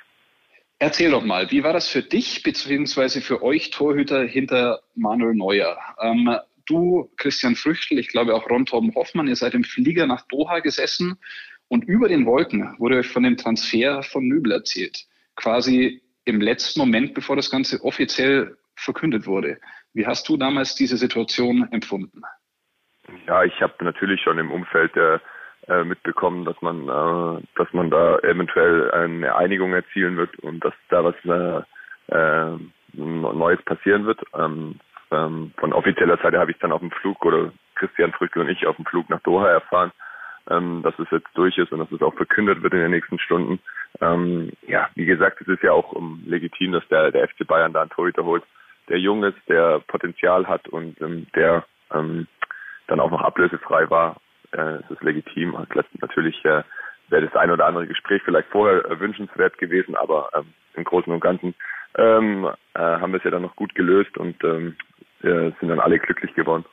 Erzähl 0.78 1.12
doch 1.12 1.22
mal, 1.22 1.50
wie 1.50 1.62
war 1.62 1.72
das 1.72 1.88
für 1.88 2.02
dich 2.02 2.42
beziehungsweise 2.42 3.20
für 3.20 3.42
euch 3.42 3.70
Torhüter 3.70 4.24
hinter 4.24 4.80
Manuel 4.96 5.34
Neuer? 5.34 5.76
Ähm, 6.00 6.36
du, 6.66 7.10
Christian 7.16 7.56
Früchtel, 7.56 7.98
ich 7.98 8.08
glaube 8.08 8.34
auch 8.34 8.48
Ron 8.48 8.66
Torben 8.66 8.94
Hoffmann, 8.94 9.28
ihr 9.28 9.36
seid 9.36 9.54
im 9.54 9.64
Flieger 9.64 10.06
nach 10.06 10.26
Doha 10.28 10.60
gesessen 10.60 11.18
und 11.68 11.84
über 11.84 12.08
den 12.08 12.26
Wolken 12.26 12.74
wurde 12.78 12.98
euch 12.98 13.08
von 13.08 13.22
dem 13.22 13.36
Transfer 13.36 14.02
von 14.02 14.28
Nübel 14.28 14.52
erzählt. 14.52 15.06
Quasi 15.36 16.02
im 16.24 16.40
letzten 16.40 16.80
Moment, 16.80 17.14
bevor 17.14 17.36
das 17.36 17.50
Ganze 17.50 17.82
offiziell 17.82 18.56
verkündet 18.76 19.26
wurde. 19.26 19.58
Wie 19.94 20.06
hast 20.06 20.28
du 20.28 20.36
damals 20.36 20.74
diese 20.74 20.96
Situation 20.96 21.68
empfunden? 21.72 22.22
Ja, 23.26 23.44
ich 23.44 23.60
habe 23.60 23.84
natürlich 23.84 24.20
schon 24.22 24.38
im 24.38 24.50
Umfeld 24.50 24.96
äh, 24.96 25.18
äh, 25.68 25.84
mitbekommen, 25.84 26.44
dass 26.44 26.60
man, 26.60 26.88
äh, 26.88 27.42
dass 27.56 27.72
man 27.72 27.90
da 27.90 28.18
eventuell 28.18 28.90
eine 28.90 29.34
Einigung 29.34 29.72
erzielen 29.72 30.16
wird 30.16 30.38
und 30.40 30.64
dass 30.64 30.74
da 30.88 31.04
was 31.04 31.14
äh, 31.24 32.14
äh, 32.14 32.58
Neues 32.94 33.62
passieren 33.62 34.04
wird. 34.04 34.20
Ähm, 34.34 34.80
ähm, 35.12 35.52
von 35.58 35.72
offizieller 35.72 36.18
Seite 36.18 36.38
habe 36.38 36.50
ich 36.50 36.58
dann 36.58 36.72
auf 36.72 36.80
dem 36.80 36.90
Flug 36.90 37.24
oder 37.24 37.52
Christian 37.76 38.12
Früchtel 38.12 38.42
und 38.42 38.48
ich 38.48 38.66
auf 38.66 38.76
dem 38.76 38.84
Flug 38.86 39.08
nach 39.10 39.20
Doha 39.20 39.48
erfahren, 39.48 39.92
ähm, 40.50 40.82
dass 40.82 40.98
es 40.98 41.10
jetzt 41.10 41.28
durch 41.34 41.56
ist 41.58 41.72
und 41.72 41.78
dass 41.78 41.92
es 41.92 42.02
auch 42.02 42.14
verkündet 42.14 42.62
wird 42.62 42.72
in 42.72 42.80
den 42.80 42.90
nächsten 42.90 43.18
Stunden. 43.18 43.60
Ähm, 44.00 44.52
ja, 44.66 44.88
wie 44.94 45.04
gesagt, 45.04 45.40
es 45.40 45.48
ist 45.48 45.62
ja 45.62 45.72
auch 45.72 45.92
um, 45.92 46.22
legitim, 46.26 46.72
dass 46.72 46.86
der, 46.88 47.10
der 47.10 47.28
FC 47.28 47.46
Bayern 47.46 47.72
da 47.72 47.82
einen 47.82 47.90
Torhüter 47.90 48.24
holt, 48.24 48.42
der 48.88 48.98
jung 48.98 49.22
ist, 49.24 49.38
der 49.48 49.80
Potenzial 49.80 50.46
hat 50.48 50.68
und 50.68 51.00
ähm, 51.00 51.26
der 51.34 51.64
ähm, 51.92 52.26
dann 52.88 53.00
auch 53.00 53.10
noch 53.10 53.22
ablösefrei 53.22 53.88
war. 53.90 54.16
Äh, 54.52 54.78
es 54.84 54.90
ist 54.90 55.02
legitim. 55.02 55.56
Natürlich 56.00 56.44
äh, 56.44 56.62
wäre 57.08 57.26
das 57.26 57.36
ein 57.36 57.50
oder 57.50 57.66
andere 57.66 57.86
Gespräch 57.86 58.22
vielleicht 58.24 58.48
vorher 58.48 58.82
wünschenswert 58.98 59.58
gewesen, 59.58 59.94
aber 59.94 60.30
ähm, 60.34 60.52
im 60.74 60.84
Großen 60.84 61.12
und 61.12 61.20
Ganzen 61.20 61.54
ähm, 61.96 62.48
äh, 62.74 62.78
haben 62.78 63.12
wir 63.12 63.18
es 63.18 63.24
ja 63.24 63.30
dann 63.30 63.42
noch 63.42 63.56
gut 63.56 63.74
gelöst 63.74 64.16
und 64.18 64.42
ähm, 64.44 64.76
wir 65.20 65.54
sind 65.60 65.68
dann 65.68 65.80
alle 65.80 65.98
glücklich 65.98 66.34
geworden. 66.34 66.64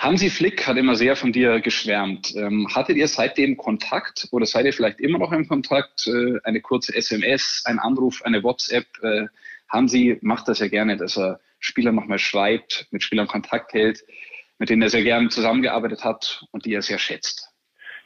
Hansi 0.00 0.30
Flick 0.30 0.66
hat 0.66 0.78
immer 0.78 0.94
sehr 0.94 1.14
von 1.14 1.30
dir 1.30 1.60
geschwärmt. 1.60 2.34
Ähm, 2.34 2.66
hattet 2.74 2.96
ihr 2.96 3.06
seitdem 3.06 3.58
Kontakt 3.58 4.28
oder 4.32 4.46
seid 4.46 4.64
ihr 4.64 4.72
vielleicht 4.72 4.98
immer 4.98 5.18
noch 5.18 5.30
im 5.30 5.46
Kontakt? 5.46 6.06
Äh, 6.06 6.38
eine 6.44 6.62
kurze 6.62 6.94
SMS, 6.94 7.62
ein 7.66 7.78
Anruf, 7.78 8.22
eine 8.24 8.42
WhatsApp? 8.42 8.86
Äh, 9.02 9.26
Hansi 9.68 10.18
macht 10.22 10.48
das 10.48 10.58
ja 10.60 10.68
gerne, 10.68 10.96
dass 10.96 11.18
er 11.18 11.38
Spieler 11.58 11.92
nochmal 11.92 12.18
schreibt, 12.18 12.86
mit 12.90 13.02
Spielern 13.02 13.26
Kontakt 13.26 13.74
hält, 13.74 14.00
mit 14.58 14.70
denen 14.70 14.80
er 14.80 14.88
sehr 14.88 15.02
gerne 15.02 15.28
zusammengearbeitet 15.28 16.02
hat 16.02 16.44
und 16.50 16.64
die 16.64 16.72
er 16.72 16.80
sehr 16.82 16.98
schätzt. 16.98 17.50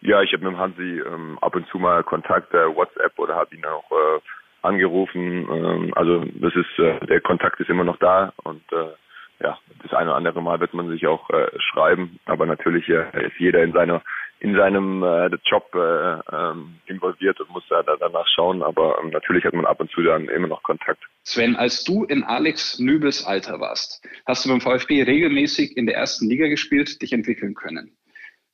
Ja, 0.01 0.21
ich 0.21 0.33
habe 0.33 0.51
mit 0.51 0.59
Hansi 0.59 1.01
ähm, 1.01 1.38
ab 1.40 1.55
und 1.55 1.69
zu 1.69 1.79
mal 1.79 2.03
Kontakt, 2.03 2.53
äh, 2.53 2.75
WhatsApp 2.75 3.17
oder 3.19 3.37
habe 3.37 3.55
ihn 3.55 3.64
auch 3.64 3.90
äh, 3.93 4.21
angerufen. 4.64 5.48
Ähm, 5.50 5.92
also 5.94 6.24
das 6.35 6.55
ist 6.55 6.79
äh, 6.79 7.05
der 7.07 7.20
Kontakt 7.20 7.61
ist 7.61 7.70
immer 7.70 7.85
noch 7.85 7.98
da 7.98 8.33
und 8.42 8.62
äh, 8.72 8.92
ja, 9.40 9.59
das 9.83 9.92
eine 9.92 10.11
oder 10.11 10.16
andere 10.16 10.42
Mal 10.42 10.61
wird 10.61 10.74
man 10.74 10.88
sich 10.88 11.07
auch 11.07 11.29
äh, 11.31 11.48
schreiben, 11.59 12.18
aber 12.24 12.46
natürlich 12.46 12.88
äh, 12.88 13.27
ist 13.27 13.38
jeder 13.38 13.62
in 13.62 13.72
seiner 13.72 14.03
in 14.40 14.55
seinem 14.55 15.03
äh, 15.03 15.31
Job 15.44 15.74
äh, 15.74 16.18
ähm, 16.31 16.74
involviert 16.87 17.40
und 17.40 17.50
muss 17.50 17.64
da, 17.70 17.83
da 17.83 17.96
danach 17.96 18.27
schauen, 18.29 18.62
aber 18.62 18.98
ähm, 19.03 19.11
natürlich 19.11 19.44
hat 19.44 19.55
man 19.55 19.64
ab 19.64 19.81
und 19.81 19.90
zu 19.90 20.03
dann 20.03 20.29
immer 20.29 20.48
noch 20.48 20.62
Kontakt. 20.62 21.03
Sven, 21.22 21.57
als 21.57 21.83
du 21.85 22.05
in 22.05 22.24
Alex 22.24 22.79
Nübels 22.79 23.24
Alter 23.24 23.59
warst, 23.61 24.07
hast 24.27 24.44
du 24.44 24.50
beim 24.50 24.61
VfB 24.61 25.03
regelmäßig 25.03 25.77
in 25.77 25.87
der 25.87 25.96
ersten 25.96 26.29
Liga 26.29 26.48
gespielt, 26.48 27.00
dich 27.00 27.12
entwickeln 27.12 27.55
können. 27.55 27.96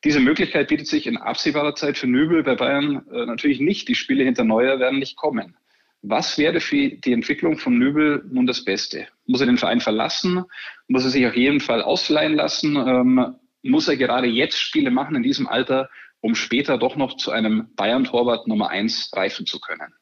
Diese 0.04 0.20
Möglichkeit 0.20 0.68
bietet 0.68 0.86
sich 0.86 1.06
in 1.06 1.18
absehbarer 1.18 1.74
Zeit 1.74 1.98
für 1.98 2.06
Nübel 2.06 2.42
bei 2.42 2.54
Bayern 2.54 3.04
äh, 3.12 3.26
natürlich 3.26 3.60
nicht. 3.60 3.88
Die 3.88 3.94
Spiele 3.94 4.24
hinter 4.24 4.44
Neuer 4.44 4.78
werden 4.78 4.98
nicht 4.98 5.16
kommen. 5.16 5.56
Was 6.02 6.38
wäre 6.38 6.60
für 6.60 6.88
die 6.88 7.12
Entwicklung 7.12 7.58
von 7.58 7.78
Nübel 7.78 8.24
nun 8.30 8.46
das 8.46 8.64
Beste? 8.64 9.06
Muss 9.26 9.40
er 9.40 9.46
den 9.46 9.58
Verein 9.58 9.80
verlassen? 9.80 10.44
Muss 10.88 11.04
er 11.04 11.10
sich 11.10 11.26
auf 11.26 11.36
jeden 11.36 11.60
Fall 11.60 11.82
ausleihen 11.82 12.34
lassen? 12.34 12.76
Ähm, 12.76 13.34
muss 13.62 13.88
er 13.88 13.96
gerade 13.96 14.26
jetzt 14.26 14.58
Spiele 14.58 14.90
machen 14.90 15.16
in 15.16 15.22
diesem 15.22 15.46
Alter, 15.46 15.90
um 16.22 16.34
später 16.34 16.78
doch 16.78 16.96
noch 16.96 17.16
zu 17.16 17.30
einem 17.30 17.68
Bayern-Torwart 17.76 18.46
Nummer 18.46 18.70
eins 18.70 19.12
reifen 19.14 19.44
zu 19.44 19.60
können? 19.60 19.92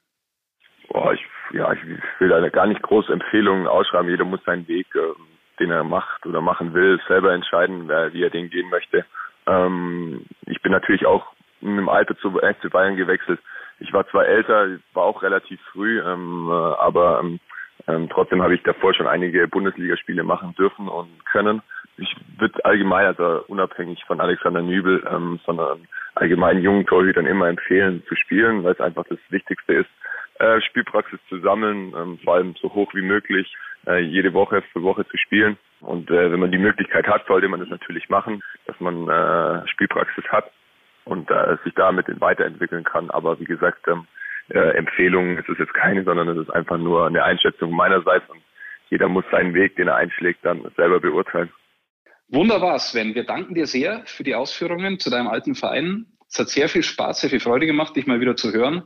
Boah, 0.89 1.13
ich, 1.13 1.21
ja, 1.53 1.73
ich 1.73 1.81
will 2.21 2.29
da 2.29 2.49
gar 2.49 2.67
nicht 2.67 2.83
große 2.83 3.13
Empfehlungen 3.13 3.67
ausschreiben. 3.67 4.09
Jeder 4.09 4.25
muss 4.25 4.43
seinen 4.45 4.69
Weg, 4.69 4.87
äh, 4.95 5.01
den 5.59 5.73
er 5.73 5.83
macht 5.83 6.25
oder 6.27 6.41
machen 6.41 6.75
will, 6.75 7.01
selber 7.09 7.33
entscheiden, 7.33 7.89
wie 7.89 8.23
er 8.23 8.31
den 8.31 8.51
gehen 8.51 8.71
möchte. 8.71 9.05
Ähm, 9.47 10.27
ich 10.47 10.63
bin 10.63 10.71
natürlich 10.71 11.07
auch 11.07 11.27
im 11.61 11.89
Alter 11.89 12.17
zu 12.19 12.31
FC 12.39 12.71
Bayern 12.71 12.97
gewechselt. 12.97 13.41
Ich 13.81 13.93
war 13.93 14.07
zwar 14.09 14.27
älter, 14.27 14.79
war 14.93 15.05
auch 15.05 15.23
relativ 15.23 15.61
früh, 15.73 16.01
ähm, 16.01 16.49
äh, 16.49 16.53
aber 16.53 17.21
ähm, 17.21 17.41
ähm, 17.87 18.09
trotzdem 18.11 18.43
habe 18.43 18.55
ich 18.55 18.63
davor 18.63 18.93
schon 18.95 19.07
einige 19.07 19.47
Bundesligaspiele 19.49 20.25
machen 20.25 20.55
dürfen 20.57 20.89
und 20.89 21.25
können. 21.27 21.63
Ich 21.97 22.15
würde 22.39 22.65
allgemein, 22.65 23.07
also 23.07 23.45
unabhängig 23.49 24.05
von 24.05 24.21
Alexander 24.21 24.63
Nübel, 24.63 25.05
ähm, 25.11 25.41
sondern 25.47 25.87
allgemein 26.15 26.63
jungen 26.63 26.87
Torhütern 26.87 27.27
immer 27.27 27.49
empfehlen 27.49 28.03
zu 28.09 28.15
spielen, 28.17 28.65
weil 28.65 28.73
es 28.73 28.81
einfach 28.81 29.05
das 29.09 29.19
Wichtigste 29.31 29.75
ist, 29.75 29.91
äh, 30.39 30.61
Spielpraxis 30.61 31.19
zu 31.29 31.39
sammeln, 31.41 31.93
ähm, 31.97 32.19
vor 32.25 32.35
allem 32.35 32.55
so 32.61 32.73
hoch 32.73 32.93
wie 32.95 33.03
möglich, 33.03 33.53
äh, 33.87 34.01
jede 34.01 34.33
Woche 34.35 34.63
für 34.73 34.83
Woche 34.83 35.07
zu 35.09 35.17
spielen. 35.17 35.57
Und 35.81 36.11
äh, 36.11 36.31
wenn 36.31 36.41
man 36.41 36.53
die 36.53 36.59
Möglichkeit 36.59 37.07
hat, 37.07 37.27
sollte 37.27 37.49
man 37.49 37.61
das 37.61 37.69
natürlich 37.69 38.09
machen, 38.09 38.43
dass 38.67 38.79
man 38.81 39.09
äh, 39.09 39.67
Spielpraxis 39.69 40.25
hat 40.29 40.51
und 41.09 41.31
äh, 41.31 41.57
sich 41.65 41.75
damit 41.75 42.07
weiterentwickeln 42.21 42.85
kann. 42.85 43.11
Aber 43.11 43.39
wie 43.41 43.45
gesagt, 43.45 43.87
ähm, 43.89 44.07
äh, 44.49 44.77
Empfehlungen 44.77 45.39
ist 45.39 45.49
es 45.49 45.59
jetzt 45.59 45.75
keine, 45.75 46.05
sondern 46.05 46.29
es 46.29 46.39
ist 46.39 46.51
einfach 46.51 46.79
nur 46.79 47.07
eine 47.07 47.25
Einschätzung 47.25 47.73
meinerseits 47.73 48.29
und 48.29 48.41
jeder 48.91 49.09
muss 49.09 49.25
seinen 49.31 49.55
Weg, 49.55 49.77
den 49.77 49.89
er 49.89 49.97
einschlägt, 49.97 50.41
dann 50.43 50.63
selber 50.77 51.01
beurteilen. 51.01 51.51
Wunderbar, 52.29 52.79
Sven. 52.79 53.15
Wir 53.15 53.25
danken 53.25 53.55
dir 53.55 53.67
sehr 53.67 54.03
für 54.07 54.23
die 54.23 54.35
Ausführungen 54.35 54.99
zu 54.99 55.11
deinem 55.11 55.29
alten 55.29 55.55
Verein. 55.55 56.07
Es 56.29 56.39
hat 56.39 56.49
sehr 56.49 56.69
viel 56.69 56.83
Spaß, 56.83 57.21
sehr 57.21 57.31
viel 57.31 57.41
Freude 57.41 57.67
gemacht, 57.67 57.97
dich 57.97 58.07
mal 58.07 58.21
wieder 58.21 58.37
zu 58.37 58.53
hören. 58.53 58.83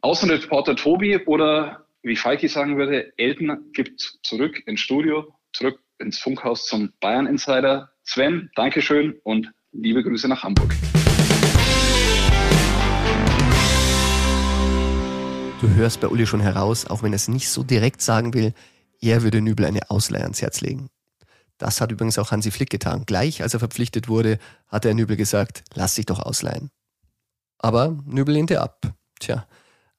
Außenreporter 0.00 0.76
Tobi 0.76 1.18
oder 1.26 1.86
wie 2.02 2.16
Falki 2.16 2.48
sagen 2.48 2.76
würde, 2.76 3.12
Elton 3.16 3.70
gibt 3.72 4.00
zurück 4.22 4.60
ins 4.66 4.80
Studio, 4.80 5.34
zurück 5.52 5.80
ins 5.98 6.18
Funkhaus 6.18 6.66
zum 6.66 6.92
Bayern 7.00 7.26
Insider. 7.26 7.90
Sven, 8.02 8.50
Dankeschön 8.54 9.18
und 9.22 9.50
liebe 9.72 10.02
Grüße 10.02 10.28
nach 10.28 10.42
Hamburg. 10.42 10.70
Du 15.64 15.74
hörst 15.76 16.00
bei 16.00 16.08
Uli 16.08 16.26
schon 16.26 16.40
heraus, 16.40 16.84
auch 16.84 17.02
wenn 17.02 17.14
er 17.14 17.16
es 17.16 17.26
nicht 17.26 17.48
so 17.48 17.62
direkt 17.62 18.02
sagen 18.02 18.34
will, 18.34 18.52
er 19.00 19.22
würde 19.22 19.40
Nübel 19.40 19.64
eine 19.64 19.88
Ausleihe 19.88 20.22
ans 20.22 20.42
Herz 20.42 20.60
legen. 20.60 20.90
Das 21.56 21.80
hat 21.80 21.90
übrigens 21.90 22.18
auch 22.18 22.32
Hansi 22.32 22.50
Flick 22.50 22.68
getan. 22.68 23.04
Gleich 23.06 23.42
als 23.42 23.54
er 23.54 23.60
verpflichtet 23.60 24.06
wurde, 24.06 24.38
hat 24.68 24.84
er 24.84 24.92
Nübel 24.92 25.16
gesagt, 25.16 25.64
lass 25.72 25.94
dich 25.94 26.04
doch 26.04 26.20
ausleihen. 26.20 26.70
Aber 27.56 27.96
Nübel 28.04 28.34
lehnte 28.34 28.60
ab. 28.60 28.92
Tja, 29.20 29.46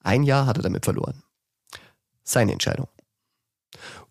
ein 0.03 0.21
Jahr 0.21 0.45
hat 0.45 0.57
er 0.57 0.61
damit 0.61 0.85
verloren. 0.85 1.23
Seine 2.23 2.51
Entscheidung. 2.51 2.87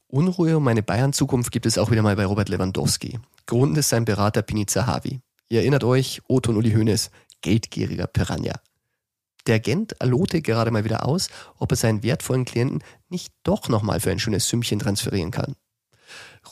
Unruhe 0.09 0.57
um 0.57 0.64
meine 0.64 0.83
Bayern-Zukunft 0.83 1.53
gibt 1.53 1.67
es 1.67 1.79
auch 1.79 1.93
wieder 1.93 2.03
mal 2.03 2.17
bei 2.17 2.27
Robert 2.27 2.49
Lewandowski. 2.49 3.21
Grund 3.47 3.79
ist 3.79 3.90
sein 3.90 4.05
Berater 4.05 4.43
Pini 4.43 4.67
Zahavi. 4.67 5.21
Ihr 5.51 5.61
erinnert 5.61 5.85
euch, 5.85 6.21
Otto 6.27 6.51
und 6.51 6.57
Uli 6.57 6.73
Hoeneß, 6.73 7.12
geldgieriger 7.43 8.09
Piranha. 8.09 8.55
Der 9.46 9.57
Agent 9.57 10.00
alote 10.00 10.40
gerade 10.40 10.70
mal 10.70 10.85
wieder 10.85 11.07
aus, 11.07 11.28
ob 11.59 11.72
er 11.72 11.76
seinen 11.76 12.02
wertvollen 12.02 12.44
Klienten 12.44 12.83
nicht 13.09 13.33
doch 13.42 13.68
nochmal 13.68 14.00
für 14.00 14.11
ein 14.11 14.18
schönes 14.18 14.48
Sümmchen 14.48 14.78
transferieren 14.78 15.30
kann. 15.30 15.54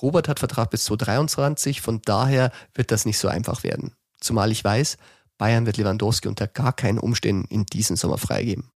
Robert 0.00 0.28
hat 0.28 0.38
Vertrag 0.38 0.70
bis 0.70 0.85
2023, 0.85 1.81
von 1.81 2.00
daher 2.05 2.50
wird 2.74 2.90
das 2.90 3.05
nicht 3.05 3.18
so 3.18 3.28
einfach 3.28 3.62
werden. 3.62 3.94
Zumal 4.20 4.50
ich 4.50 4.62
weiß, 4.62 4.96
Bayern 5.38 5.66
wird 5.66 5.76
Lewandowski 5.76 6.28
unter 6.28 6.46
gar 6.46 6.72
keinen 6.72 6.98
Umständen 6.98 7.46
in 7.48 7.66
diesem 7.66 7.96
Sommer 7.96 8.18
freigeben. 8.18 8.70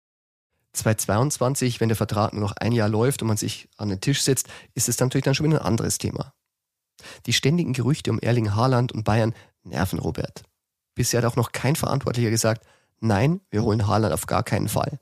2022, 0.74 1.80
wenn 1.80 1.90
der 1.90 1.96
Vertrag 1.96 2.34
nur 2.34 2.42
noch 2.42 2.54
ein 2.54 2.72
Jahr 2.72 2.90
läuft 2.90 3.22
und 3.22 3.30
man 3.30 3.38
sich 3.38 3.70
an 3.78 3.90
den 3.90 4.02
Tisch 4.02 4.22
setzt, 4.22 4.48
ist 4.74 4.90
es 4.90 5.00
natürlich 5.00 5.24
dann 5.24 5.36
schon 5.36 5.46
wieder 5.46 5.62
ein 5.62 5.68
anderes 5.68 5.98
Thema. 5.98 6.34
Die 7.26 7.34
ständigen 7.34 7.74
Gerüchte 7.74 8.12
um 8.12 8.20
Erling 8.20 8.56
Haaland 8.56 8.92
und 8.92 9.04
Bayern 9.04 9.34
nerven 9.64 10.00
Robert. 10.00 10.44
Bisher 10.96 11.22
hat 11.22 11.32
auch 11.32 11.36
noch 11.36 11.52
kein 11.52 11.76
Verantwortlicher 11.76 12.30
gesagt, 12.30 12.66
nein, 13.00 13.42
wir 13.50 13.64
holen 13.64 13.88
Haaland 13.88 14.14
auf 14.14 14.26
gar 14.26 14.44
keinen 14.44 14.70
Fall. 14.70 15.00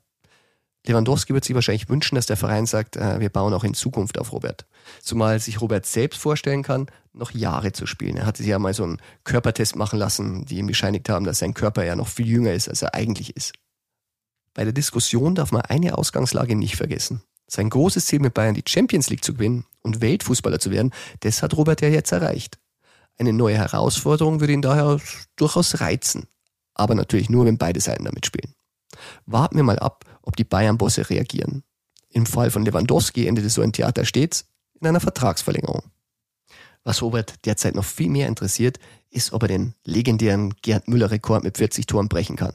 Lewandowski 0.86 1.32
wird 1.32 1.44
sich 1.44 1.54
wahrscheinlich 1.54 1.88
wünschen, 1.88 2.14
dass 2.14 2.26
der 2.26 2.36
Verein 2.36 2.66
sagt, 2.66 2.96
äh, 2.96 3.18
wir 3.18 3.30
bauen 3.30 3.54
auch 3.54 3.64
in 3.64 3.72
Zukunft 3.72 4.18
auf 4.18 4.32
Robert. 4.32 4.66
Zumal 5.00 5.40
sich 5.40 5.60
Robert 5.60 5.86
selbst 5.86 6.20
vorstellen 6.20 6.62
kann, 6.62 6.86
noch 7.14 7.30
Jahre 7.30 7.72
zu 7.72 7.86
spielen. 7.86 8.18
Er 8.18 8.26
hatte 8.26 8.42
sich 8.42 8.50
ja 8.50 8.58
mal 8.58 8.74
so 8.74 8.84
einen 8.84 8.98
Körpertest 9.24 9.76
machen 9.76 9.98
lassen, 9.98 10.44
die 10.44 10.58
ihm 10.58 10.66
bescheinigt 10.66 11.08
haben, 11.08 11.24
dass 11.24 11.38
sein 11.38 11.54
Körper 11.54 11.84
ja 11.84 11.96
noch 11.96 12.08
viel 12.08 12.26
jünger 12.26 12.52
ist, 12.52 12.68
als 12.68 12.82
er 12.82 12.94
eigentlich 12.94 13.34
ist. 13.34 13.54
Bei 14.52 14.64
der 14.64 14.72
Diskussion 14.72 15.34
darf 15.34 15.52
man 15.52 15.62
eine 15.62 15.96
Ausgangslage 15.96 16.54
nicht 16.54 16.76
vergessen. 16.76 17.22
Sein 17.46 17.70
großes 17.70 18.06
Ziel 18.06 18.20
mit 18.20 18.34
Bayern, 18.34 18.54
die 18.54 18.64
Champions 18.66 19.10
League 19.10 19.24
zu 19.24 19.34
gewinnen 19.34 19.64
und 19.82 20.00
Weltfußballer 20.00 20.60
zu 20.60 20.70
werden, 20.70 20.92
das 21.20 21.42
hat 21.42 21.56
Robert 21.56 21.80
ja 21.80 21.88
jetzt 21.88 22.12
erreicht. 22.12 22.58
Eine 23.18 23.32
neue 23.32 23.56
Herausforderung 23.56 24.40
würde 24.40 24.52
ihn 24.52 24.62
daher 24.62 25.00
durchaus 25.36 25.80
reizen. 25.80 26.26
Aber 26.74 26.94
natürlich 26.94 27.30
nur, 27.30 27.46
wenn 27.46 27.58
beide 27.58 27.80
Seiten 27.80 28.04
damit 28.04 28.26
spielen. 28.26 28.54
Warten 29.26 29.56
wir 29.56 29.62
mal 29.62 29.78
ab, 29.78 30.04
ob 30.22 30.36
die 30.36 30.44
Bayern-Bosse 30.44 31.08
reagieren. 31.10 31.62
Im 32.10 32.26
Fall 32.26 32.50
von 32.50 32.64
Lewandowski 32.64 33.26
endete 33.26 33.50
so 33.50 33.62
ein 33.62 33.72
Theater 33.72 34.04
stets 34.04 34.46
in 34.80 34.86
einer 34.86 35.00
Vertragsverlängerung. 35.00 35.82
Was 36.84 37.02
Robert 37.02 37.44
derzeit 37.46 37.74
noch 37.74 37.84
viel 37.84 38.10
mehr 38.10 38.28
interessiert, 38.28 38.78
ist, 39.10 39.32
ob 39.32 39.42
er 39.42 39.48
den 39.48 39.74
legendären 39.84 40.54
Gerd 40.62 40.86
Müller-Rekord 40.86 41.42
mit 41.42 41.56
40 41.56 41.86
Toren 41.86 42.08
brechen 42.08 42.36
kann. 42.36 42.54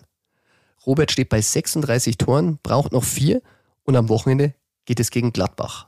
Robert 0.86 1.12
steht 1.12 1.30
bei 1.30 1.42
36 1.42 2.18
Toren, 2.18 2.60
braucht 2.62 2.92
noch 2.92 3.04
vier 3.04 3.42
und 3.84 3.96
am 3.96 4.08
Wochenende 4.08 4.54
geht 4.86 5.00
es 5.00 5.12
gegen 5.12 5.34
Gladbach. 5.34 5.88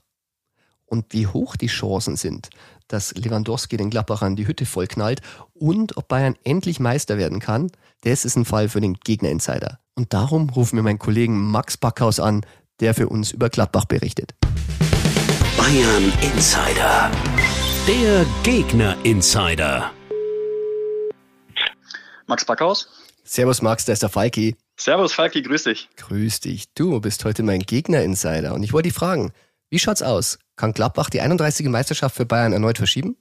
Und 0.86 1.14
wie 1.14 1.28
hoch 1.28 1.56
die 1.56 1.68
Chancen 1.68 2.18
sind, 2.18 2.50
dass 2.92 3.14
Lewandowski 3.16 3.78
den 3.78 3.90
Gladbachern 3.90 4.36
die 4.36 4.48
Hütte 4.48 4.66
vollknallt 4.66 5.22
und 5.54 5.98
ob 5.98 6.08
Bayern 6.08 6.36
endlich 6.44 6.80
Meister 6.80 7.18
werden 7.18 7.40
kann, 7.40 7.72
das 8.04 8.26
ist 8.26 8.36
ein 8.36 8.46
Fall 8.46 8.70
für 8.70 8.82
den 8.82 8.96
Gegner-Insider. 8.96 9.80
Und 9.96 10.14
darum 10.14 10.50
rufen 10.50 10.78
wir 10.78 10.84
meinen 10.84 11.00
Kollegen 11.00 11.40
Max 11.52 11.78
Backhaus 11.78 12.20
an, 12.20 12.46
der 12.80 12.94
für 12.94 13.08
uns 13.10 13.32
über 13.32 13.50
Gladbach 13.50 13.86
berichtet. 13.86 14.34
Bayern 15.58 16.12
Insider. 16.22 17.12
Der 17.88 18.26
Gegner 18.44 18.98
Insider. 19.04 19.92
Max 22.28 22.46
Backhaus. 22.46 22.88
Servus 23.24 23.62
Max, 23.62 23.86
da 23.86 23.94
ist 23.94 24.02
der 24.02 24.10
Falki. 24.10 24.56
Servus 24.78 25.14
Falki, 25.14 25.42
grüß 25.42 25.66
dich. 25.66 25.90
Grüß 25.98 26.40
dich. 26.40 26.74
Du 26.74 27.00
bist 27.00 27.24
heute 27.24 27.44
mein 27.44 27.60
Gegner-Insider 27.60 28.54
und 28.54 28.64
ich 28.64 28.74
wollte 28.74 28.90
dich 28.90 28.98
fragen, 28.98 29.32
wie 29.72 29.80
schaut's 29.80 30.04
aus? 30.04 30.38
Kann 30.56 30.74
Gladbach 30.74 31.10
die 31.10 31.22
31. 31.22 31.68
Meisterschaft 31.70 32.16
für 32.16 32.26
Bayern 32.26 32.54
erneut 32.54 32.78
verschieben? 32.78 33.18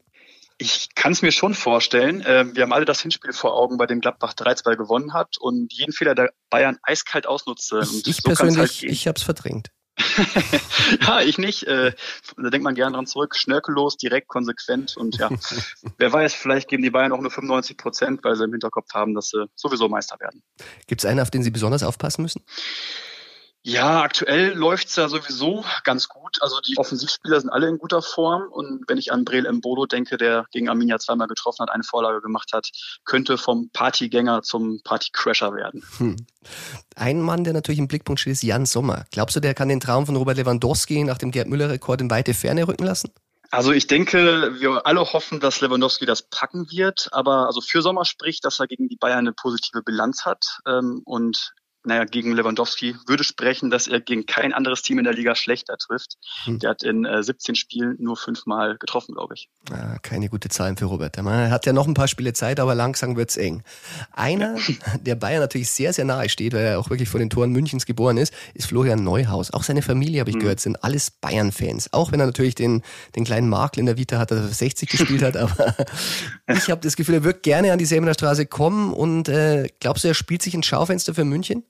Ich 0.59 0.95
kann 0.95 1.13
es 1.13 1.23
mir 1.23 1.33
schon 1.33 1.55
vorstellen. 1.55 2.23
Ähm, 2.27 2.55
wir 2.55 2.65
haben 2.65 2.73
alle 2.75 2.85
das 2.85 3.01
Hinspiel 3.01 3.33
vor 3.33 3.55
Augen, 3.55 3.79
bei 3.79 3.87
dem 3.87 4.01
Gladbach 4.01 4.35
3-2 4.35 4.77
gewonnen 4.77 5.15
hat 5.15 5.39
und 5.39 5.73
jeden 5.73 5.93
Fehler 5.93 6.15
der 6.15 6.33
Bayern 6.51 6.77
eiskalt 6.83 7.27
ausnutzte. 7.27 7.81
Ich, 7.83 8.07
ich 8.07 8.17
so 8.17 8.23
persönlich, 8.25 8.59
halt 8.59 8.83
ich 8.83 9.07
habe 9.07 9.17
es 9.17 9.23
verdrängt. 9.23 9.71
ja, 11.01 11.21
ich 11.21 11.39
nicht. 11.39 11.63
Äh, 11.65 11.93
da 12.37 12.51
denkt 12.51 12.65
man 12.65 12.75
gerne 12.75 12.97
dran 12.97 13.07
zurück. 13.07 13.37
Schnörkellos, 13.37 13.97
direkt, 13.97 14.29
konsequent 14.29 14.97
und 14.97 15.17
ja, 15.17 15.31
wer 15.99 16.13
weiß, 16.13 16.35
vielleicht 16.35 16.69
geben 16.69 16.83
die 16.83 16.91
Bayern 16.91 17.13
auch 17.13 17.21
nur 17.21 17.31
95 17.31 17.77
Prozent, 17.77 18.21
weil 18.25 18.37
sie 18.37 18.45
im 18.45 18.53
Hinterkopf 18.53 18.93
haben, 18.93 19.15
dass 19.15 19.29
sie 19.29 19.47
sowieso 19.55 19.89
Meister 19.89 20.19
werden. 20.21 20.43
Gibt 20.87 21.03
es 21.03 21.07
einen, 21.07 21.21
auf 21.21 21.31
den 21.31 21.43
Sie 21.43 21.51
besonders 21.51 21.83
aufpassen 21.83 22.23
müssen? 22.23 22.43
Ja, 23.63 24.01
aktuell 24.01 24.55
läuft's 24.55 24.97
ja 24.97 25.09
sowieso 25.09 25.65
ganz 25.85 26.09
gut. 26.09 26.39
Also 26.41 26.61
die 26.61 26.79
Offensivspieler 26.79 27.41
sind 27.41 27.51
alle 27.51 27.69
in 27.69 27.77
guter 27.77 28.01
Form. 28.01 28.51
Und 28.51 28.85
wenn 28.89 28.97
ich 28.97 29.13
an 29.13 29.25
Breel 29.25 29.51
Mbolo 29.53 29.85
denke, 29.85 30.17
der 30.17 30.47
gegen 30.51 30.71
Arminia 30.71 30.99
zweimal 30.99 31.29
getroffen 31.29 31.63
hat, 31.63 31.71
eine 31.71 31.85
Vorlage 31.85 32.23
gemacht 32.23 32.53
hat, 32.55 32.71
könnte 33.05 33.37
vom 33.37 33.69
Partygänger 33.71 34.43
zum 34.43 34.81
Partycrasher 34.83 35.55
werden. 35.55 35.85
Hm. 35.99 36.17
Ein 36.97 37.21
Mann, 37.21 37.45
der 37.45 37.53
natürlich 37.53 37.81
im 37.81 37.89
Blickpunkt 37.89 38.21
steht, 38.21 38.33
ist 38.33 38.43
Jan 38.43 38.65
Sommer. 38.65 39.05
Glaubst 39.11 39.37
du, 39.37 39.41
der 39.41 39.53
kann 39.53 39.69
den 39.69 39.81
Traum 39.81 40.07
von 40.07 40.17
Robert 40.17 40.39
Lewandowski 40.39 41.05
nach 41.05 41.19
dem 41.19 41.31
Gerd 41.31 41.49
Müller-Rekord 41.49 42.01
in 42.01 42.11
weite 42.11 42.33
Ferne 42.33 42.67
rücken 42.67 42.85
lassen? 42.85 43.13
Also 43.51 43.73
ich 43.73 43.89
denke, 43.89 44.61
wir 44.61 44.87
alle 44.87 45.01
hoffen, 45.01 45.41
dass 45.41 45.61
Lewandowski 45.61 46.07
das 46.07 46.23
packen 46.23 46.71
wird, 46.71 47.09
aber 47.11 47.47
also 47.47 47.61
für 47.61 47.83
Sommer 47.83 48.05
spricht, 48.05 48.45
dass 48.45 48.61
er 48.61 48.69
gegen 48.69 48.89
die 48.89 48.97
Bayern 48.97 49.19
eine 49.19 49.33
positive 49.33 49.83
Bilanz 49.83 50.25
hat 50.25 50.61
ähm, 50.67 51.03
und 51.05 51.53
naja, 51.83 52.05
gegen 52.05 52.33
Lewandowski 52.33 52.95
würde 53.07 53.25
sprechen, 53.25 53.71
dass 53.71 53.87
er 53.87 54.01
gegen 54.01 54.27
kein 54.27 54.53
anderes 54.53 54.83
Team 54.83 54.99
in 54.99 55.05
der 55.05 55.15
Liga 55.15 55.35
schlechter 55.35 55.79
trifft. 55.79 56.19
Hm. 56.45 56.59
Der 56.59 56.71
hat 56.71 56.83
in 56.83 57.07
äh, 57.07 57.23
17 57.23 57.55
Spielen 57.55 57.97
nur 57.99 58.17
fünfmal 58.19 58.77
getroffen, 58.77 59.15
glaube 59.15 59.35
ich. 59.35 59.49
Ja, 59.71 59.99
keine 59.99 60.29
gute 60.29 60.51
Zahlen 60.51 60.77
für 60.77 60.85
Robert. 60.85 61.17
Er 61.17 61.51
hat 61.51 61.65
ja 61.65 61.73
noch 61.73 61.87
ein 61.89 61.95
paar 61.95 62.09
Spiele 62.09 62.35
Zeit, 62.35 62.61
aber 62.61 62.75
langsam 62.75 63.17
wird's 63.17 63.39
eng. 63.39 63.63
Einer, 64.13 64.57
der 65.01 65.15
Bayern 65.15 65.41
natürlich 65.41 65.71
sehr, 65.71 65.95
sehr 65.95 66.05
nahe 66.05 66.29
steht, 66.29 66.53
weil 66.53 66.65
er 66.65 66.79
auch 66.79 66.91
wirklich 66.91 67.09
vor 67.09 67.19
den 67.19 67.31
Toren 67.31 67.51
Münchens 67.51 67.87
geboren 67.87 68.19
ist, 68.19 68.35
ist 68.53 68.67
Florian 68.67 69.03
Neuhaus. 69.03 69.51
Auch 69.53 69.63
seine 69.63 69.81
Familie, 69.81 70.21
habe 70.21 70.31
ich 70.31 70.37
hm. 70.37 70.43
gehört, 70.43 70.61
sind 70.61 70.85
alles 70.85 71.11
Bayern-Fans. 71.11 71.95
Auch 71.95 72.13
wenn 72.13 72.21
er 72.21 72.27
natürlich 72.27 72.55
den, 72.55 72.83
den 73.17 73.25
kleinen 73.25 73.49
Markel 73.49 73.81
in 73.81 73.87
der 73.87 73.97
Vita 73.97 74.19
hat, 74.19 74.31
dass 74.31 74.41
er 74.41 74.49
60 74.49 74.91
gespielt 74.91 75.23
hat, 75.23 75.37
aber 75.37 75.75
ich 76.47 76.71
habe 76.71 76.83
das 76.83 76.97
Gefühl, 76.97 77.17
er 77.17 77.25
wird 77.25 77.43
gerne 77.43 77.73
an 77.73 77.79
die 77.79 77.87
Säbener 77.87 78.13
Straße 78.13 78.45
kommen 78.45 78.93
und 78.93 79.31
äh, 79.31 79.69
glaubst 79.81 80.05
du, 80.05 80.09
er 80.09 80.15
spielt 80.15 80.43
sich 80.43 80.53
ins 80.53 80.67
Schaufenster 80.67 81.15
für 81.15 81.25
München? 81.25 81.65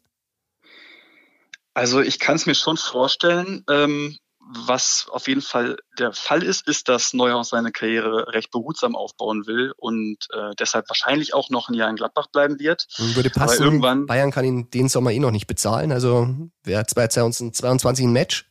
Also 1.75 2.01
ich 2.01 2.19
kann 2.19 2.37
es 2.37 2.47
mir 2.47 2.55
schon 2.55 2.77
vorstellen. 2.77 3.65
Ähm, 3.69 4.19
was 4.53 5.07
auf 5.11 5.29
jeden 5.29 5.43
Fall 5.43 5.77
der 5.99 6.13
Fall 6.13 6.43
ist, 6.43 6.67
ist, 6.67 6.89
dass 6.89 7.13
Neuhaus 7.13 7.51
seine 7.51 7.71
Karriere 7.71 8.33
recht 8.33 8.51
behutsam 8.51 8.97
aufbauen 8.97 9.47
will 9.47 9.73
und 9.77 10.17
äh, 10.33 10.55
deshalb 10.59 10.89
wahrscheinlich 10.89 11.35
auch 11.35 11.51
noch 11.51 11.69
ein 11.69 11.75
Jahr 11.75 11.89
in 11.89 11.97
Gladbach 11.97 12.27
bleiben 12.33 12.59
wird. 12.59 12.87
Würde 12.99 13.31
passen. 13.31 13.55
Aber 13.55 13.65
irgendwann 13.65 14.07
Bayern 14.07 14.33
kann 14.33 14.45
ihn 14.45 14.71
den 14.71 14.89
Sommer 14.89 15.13
eh 15.13 15.21
noch 15.21 15.31
nicht 15.31 15.47
bezahlen. 15.47 15.93
Also 15.93 16.29
wäre 16.65 16.85
2022 16.85 18.07
ein 18.07 18.13
Match. 18.13 18.50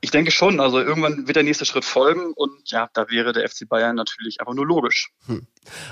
Ich 0.00 0.10
denke 0.10 0.30
schon. 0.30 0.60
Also 0.60 0.80
irgendwann 0.80 1.26
wird 1.26 1.36
der 1.36 1.42
nächste 1.42 1.64
Schritt 1.64 1.84
folgen 1.84 2.32
und 2.34 2.70
ja, 2.70 2.88
da 2.92 3.08
wäre 3.10 3.32
der 3.32 3.48
FC 3.48 3.68
Bayern 3.68 3.96
natürlich 3.96 4.40
aber 4.40 4.54
nur 4.54 4.66
logisch. 4.66 5.10
Hm. 5.26 5.46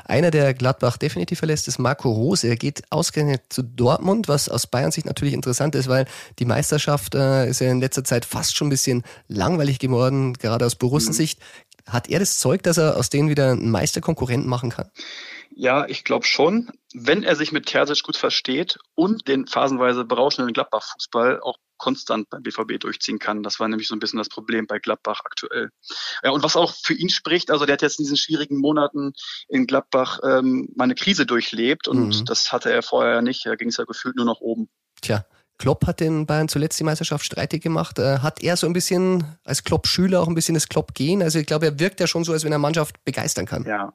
Einer, 0.04 0.30
der 0.30 0.52
Gladbach 0.54 0.96
definitiv 0.96 1.38
verlässt, 1.38 1.68
ist 1.68 1.78
Marco 1.78 2.10
Rose. 2.10 2.46
Er 2.46 2.56
geht 2.56 2.82
ausgerechnet 2.90 3.42
zu 3.48 3.62
Dortmund, 3.62 4.28
was 4.28 4.48
aus 4.48 4.66
Bayern 4.66 4.92
Sicht 4.92 5.06
natürlich 5.06 5.34
interessant 5.34 5.74
ist, 5.74 5.88
weil 5.88 6.06
die 6.38 6.44
Meisterschaft 6.44 7.14
äh, 7.14 7.48
ist 7.48 7.60
ja 7.60 7.70
in 7.70 7.80
letzter 7.80 8.04
Zeit 8.04 8.24
fast 8.24 8.56
schon 8.56 8.68
ein 8.68 8.70
bisschen 8.70 9.02
langweilig 9.28 9.78
geworden, 9.78 10.34
gerade 10.34 10.66
aus 10.66 10.74
Borussensicht. 10.74 11.38
Mhm. 11.40 11.92
Hat 11.92 12.08
er 12.08 12.20
das 12.20 12.38
Zeug, 12.38 12.62
dass 12.62 12.78
er 12.78 12.96
aus 12.96 13.10
denen 13.10 13.28
wieder 13.28 13.52
einen 13.52 13.70
Meisterkonkurrenten 13.70 14.48
machen 14.48 14.70
kann? 14.70 14.90
Ja, 15.54 15.86
ich 15.86 16.04
glaube 16.04 16.24
schon. 16.24 16.70
Wenn 16.94 17.22
er 17.22 17.36
sich 17.36 17.52
mit 17.52 17.66
Terzic 17.66 18.02
gut 18.02 18.16
versteht 18.16 18.78
und 18.94 19.28
den 19.28 19.46
phasenweise 19.46 20.04
berauschenden 20.04 20.52
Gladbach-Fußball 20.52 21.40
auch 21.40 21.56
konstant 21.82 22.30
beim 22.30 22.44
BVB 22.44 22.78
durchziehen 22.78 23.18
kann. 23.18 23.42
Das 23.42 23.58
war 23.58 23.66
nämlich 23.66 23.88
so 23.88 23.96
ein 23.96 23.98
bisschen 23.98 24.18
das 24.18 24.28
Problem 24.28 24.68
bei 24.68 24.78
Gladbach 24.78 25.22
aktuell. 25.24 25.70
Ja, 26.22 26.30
und 26.30 26.44
was 26.44 26.54
auch 26.54 26.72
für 26.80 26.94
ihn 26.94 27.08
spricht, 27.08 27.50
also 27.50 27.66
der 27.66 27.72
hat 27.72 27.82
jetzt 27.82 27.98
in 27.98 28.04
diesen 28.04 28.16
schwierigen 28.16 28.58
Monaten 28.58 29.12
in 29.48 29.66
Gladbach 29.66 30.20
ähm, 30.22 30.68
mal 30.76 30.84
eine 30.84 30.94
Krise 30.94 31.26
durchlebt 31.26 31.88
und 31.88 32.20
mhm. 32.20 32.24
das 32.24 32.52
hatte 32.52 32.72
er 32.72 32.84
vorher 32.84 33.14
ja 33.14 33.22
nicht. 33.22 33.44
Da 33.44 33.56
ging 33.56 33.68
es 33.68 33.78
ja 33.78 33.84
gefühlt 33.84 34.14
nur 34.14 34.26
nach 34.26 34.40
oben. 34.40 34.68
Tja, 35.00 35.24
Klopp 35.58 35.84
hat 35.88 35.98
den 35.98 36.24
Bayern 36.24 36.48
zuletzt 36.48 36.78
die 36.78 36.84
Meisterschaft 36.84 37.24
streitig 37.24 37.64
gemacht. 37.64 37.98
Äh, 37.98 38.20
hat 38.20 38.40
er 38.44 38.56
so 38.56 38.68
ein 38.68 38.72
bisschen 38.72 39.36
als 39.42 39.64
Klopp-Schüler 39.64 40.20
auch 40.20 40.28
ein 40.28 40.36
bisschen 40.36 40.54
das 40.54 40.68
Klopp-Gehen? 40.68 41.20
Also 41.20 41.40
ich 41.40 41.46
glaube, 41.46 41.66
er 41.66 41.80
wirkt 41.80 41.98
ja 41.98 42.06
schon 42.06 42.22
so, 42.22 42.32
als 42.32 42.44
wenn 42.44 42.52
er 42.52 42.58
Mannschaft 42.58 43.04
begeistern 43.04 43.46
kann. 43.46 43.64
Ja, 43.64 43.92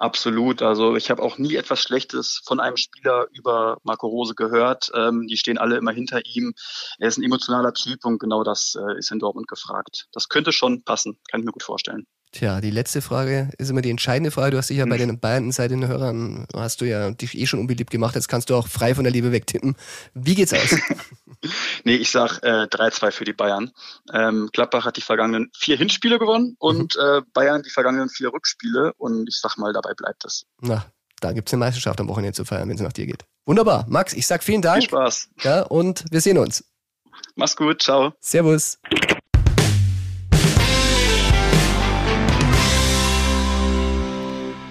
Absolut. 0.00 0.62
Also 0.62 0.94
ich 0.94 1.10
habe 1.10 1.22
auch 1.22 1.38
nie 1.38 1.56
etwas 1.56 1.82
Schlechtes 1.82 2.40
von 2.46 2.60
einem 2.60 2.76
Spieler 2.76 3.26
über 3.32 3.78
Marco 3.82 4.06
Rose 4.06 4.36
gehört. 4.36 4.90
Ähm, 4.94 5.26
die 5.26 5.36
stehen 5.36 5.58
alle 5.58 5.76
immer 5.76 5.90
hinter 5.90 6.24
ihm. 6.24 6.54
Er 7.00 7.08
ist 7.08 7.18
ein 7.18 7.24
emotionaler 7.24 7.74
Typ 7.74 8.04
und 8.04 8.20
genau 8.20 8.44
das 8.44 8.76
äh, 8.78 8.96
ist 8.96 9.10
in 9.10 9.18
Dortmund 9.18 9.48
gefragt. 9.48 10.06
Das 10.12 10.28
könnte 10.28 10.52
schon 10.52 10.84
passen, 10.84 11.18
kann 11.28 11.40
ich 11.40 11.46
mir 11.46 11.52
gut 11.52 11.64
vorstellen. 11.64 12.06
Tja, 12.32 12.60
die 12.60 12.70
letzte 12.70 13.00
Frage 13.00 13.50
ist 13.58 13.70
immer 13.70 13.80
die 13.80 13.90
entscheidende 13.90 14.30
Frage. 14.30 14.50
Du 14.50 14.58
hast 14.58 14.68
dich 14.68 14.76
ja 14.76 14.84
bei 14.84 14.98
hm. 14.98 15.08
den 15.08 15.20
beiden 15.20 15.50
Seiten 15.50 15.86
Hörern, 15.86 16.46
hast 16.54 16.80
du 16.80 16.84
ja 16.84 17.10
dich 17.10 17.36
eh 17.36 17.46
schon 17.46 17.60
unbeliebt 17.60 17.90
gemacht. 17.90 18.14
Jetzt 18.14 18.28
kannst 18.28 18.50
du 18.50 18.54
auch 18.54 18.68
frei 18.68 18.94
von 18.94 19.04
der 19.04 19.12
Liebe 19.12 19.32
wegtippen. 19.32 19.76
Wie 20.14 20.34
geht's 20.34 20.52
aus? 20.52 20.76
nee, 21.84 21.96
ich 21.96 22.10
sag 22.10 22.42
äh, 22.42 22.64
3-2 22.64 23.10
für 23.12 23.24
die 23.24 23.32
Bayern. 23.32 23.72
Ähm, 24.12 24.50
Gladbach 24.52 24.84
hat 24.84 24.96
die 24.96 25.02
vergangenen 25.02 25.50
vier 25.56 25.78
Hinspiele 25.78 26.18
gewonnen 26.18 26.56
und 26.58 26.96
mhm. 26.96 27.02
äh, 27.02 27.22
Bayern 27.32 27.62
die 27.62 27.70
vergangenen 27.70 28.10
vier 28.10 28.32
Rückspiele 28.32 28.92
und 28.98 29.28
ich 29.28 29.40
sag 29.40 29.56
mal, 29.56 29.72
dabei 29.72 29.94
bleibt 29.94 30.24
es. 30.24 30.44
Na, 30.60 30.84
da 31.20 31.32
gibt's 31.32 31.52
eine 31.52 31.60
Meisterschaft 31.60 32.00
am 32.00 32.08
Wochenende 32.08 32.34
zu 32.34 32.44
feiern, 32.44 32.68
wenn 32.68 32.76
es 32.76 32.82
nach 32.82 32.92
dir 32.92 33.06
geht. 33.06 33.24
Wunderbar. 33.46 33.86
Max, 33.88 34.12
ich 34.12 34.26
sag 34.26 34.44
vielen 34.44 34.60
Dank. 34.60 34.82
Viel 34.82 34.90
Spaß. 34.90 35.30
Ja, 35.42 35.62
und 35.62 36.04
wir 36.10 36.20
sehen 36.20 36.36
uns. 36.36 36.64
Mach's 37.34 37.56
gut, 37.56 37.82
ciao. 37.82 38.12
Servus. 38.20 38.78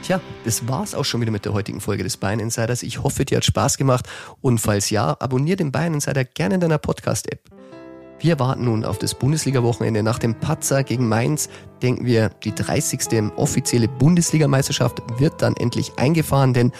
Tja, 0.07 0.21
das 0.45 0.69
war's 0.69 0.95
auch 0.95 1.03
schon 1.03 1.19
wieder 1.19 1.33
mit 1.33 1.43
der 1.43 1.51
heutigen 1.51 1.81
Folge 1.81 2.01
des 2.01 2.15
Bayern 2.15 2.39
Insiders. 2.39 2.81
Ich 2.81 3.03
hoffe, 3.03 3.25
dir 3.25 3.35
hat 3.35 3.43
Spaß 3.43 3.75
gemacht 3.75 4.07
und 4.39 4.57
falls 4.57 4.89
ja, 4.89 5.17
abonniere 5.19 5.57
den 5.57 5.73
Bayern 5.73 5.95
Insider 5.95 6.23
gerne 6.23 6.55
in 6.55 6.61
deiner 6.61 6.77
Podcast-App. 6.77 7.41
Wir 8.21 8.39
warten 8.39 8.63
nun 8.63 8.85
auf 8.85 8.99
das 8.99 9.13
Bundesliga-Wochenende. 9.15 10.03
Nach 10.03 10.17
dem 10.17 10.35
Patzer 10.35 10.85
gegen 10.85 11.09
Mainz 11.09 11.49
denken 11.81 12.05
wir, 12.05 12.29
die 12.29 12.55
30. 12.55 13.33
offizielle 13.35 13.89
Bundesligameisterschaft 13.89 15.01
wird 15.19 15.41
dann 15.41 15.57
endlich 15.57 15.91
eingefahren, 15.97 16.53
denn 16.53 16.71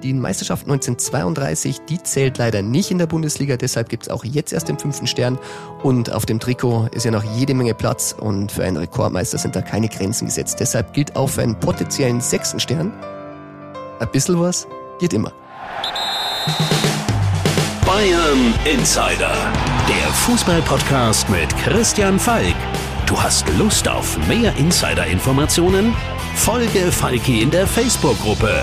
die 0.00 0.12
Meisterschaft 0.12 0.64
1932, 0.64 1.82
die 1.88 2.02
zählt 2.02 2.38
leider 2.38 2.62
nicht 2.62 2.90
in 2.90 2.98
der 2.98 3.06
Bundesliga, 3.06 3.56
deshalb 3.56 3.88
gibt 3.88 4.04
es 4.04 4.08
auch 4.08 4.24
jetzt 4.24 4.52
erst 4.52 4.68
den 4.68 4.78
fünften 4.78 5.06
Stern. 5.06 5.38
Und 5.82 6.12
auf 6.12 6.26
dem 6.26 6.40
Trikot 6.40 6.88
ist 6.92 7.04
ja 7.04 7.10
noch 7.10 7.24
jede 7.36 7.54
Menge 7.54 7.74
Platz 7.74 8.14
und 8.18 8.52
für 8.52 8.64
einen 8.64 8.76
Rekordmeister 8.76 9.38
sind 9.38 9.56
da 9.56 9.62
keine 9.62 9.88
Grenzen 9.88 10.26
gesetzt. 10.26 10.58
Deshalb 10.60 10.92
gilt 10.92 11.16
auch 11.16 11.28
für 11.28 11.42
einen 11.42 11.58
potenziellen 11.58 12.20
sechsten 12.20 12.60
Stern, 12.60 12.92
ein 14.00 14.10
bisschen 14.10 14.40
was 14.40 14.66
geht 14.98 15.12
immer. 15.12 15.32
Bayern 17.84 18.54
Insider, 18.64 19.34
der 19.88 20.12
Fußballpodcast 20.12 21.28
mit 21.28 21.54
Christian 21.58 22.18
Falk. 22.18 22.54
Du 23.06 23.20
hast 23.20 23.46
Lust 23.58 23.88
auf 23.88 24.16
mehr 24.28 24.54
Insider-Informationen? 24.56 25.94
Folge 26.36 26.92
Falki 26.92 27.42
in 27.42 27.50
der 27.50 27.66
Facebook-Gruppe 27.66 28.62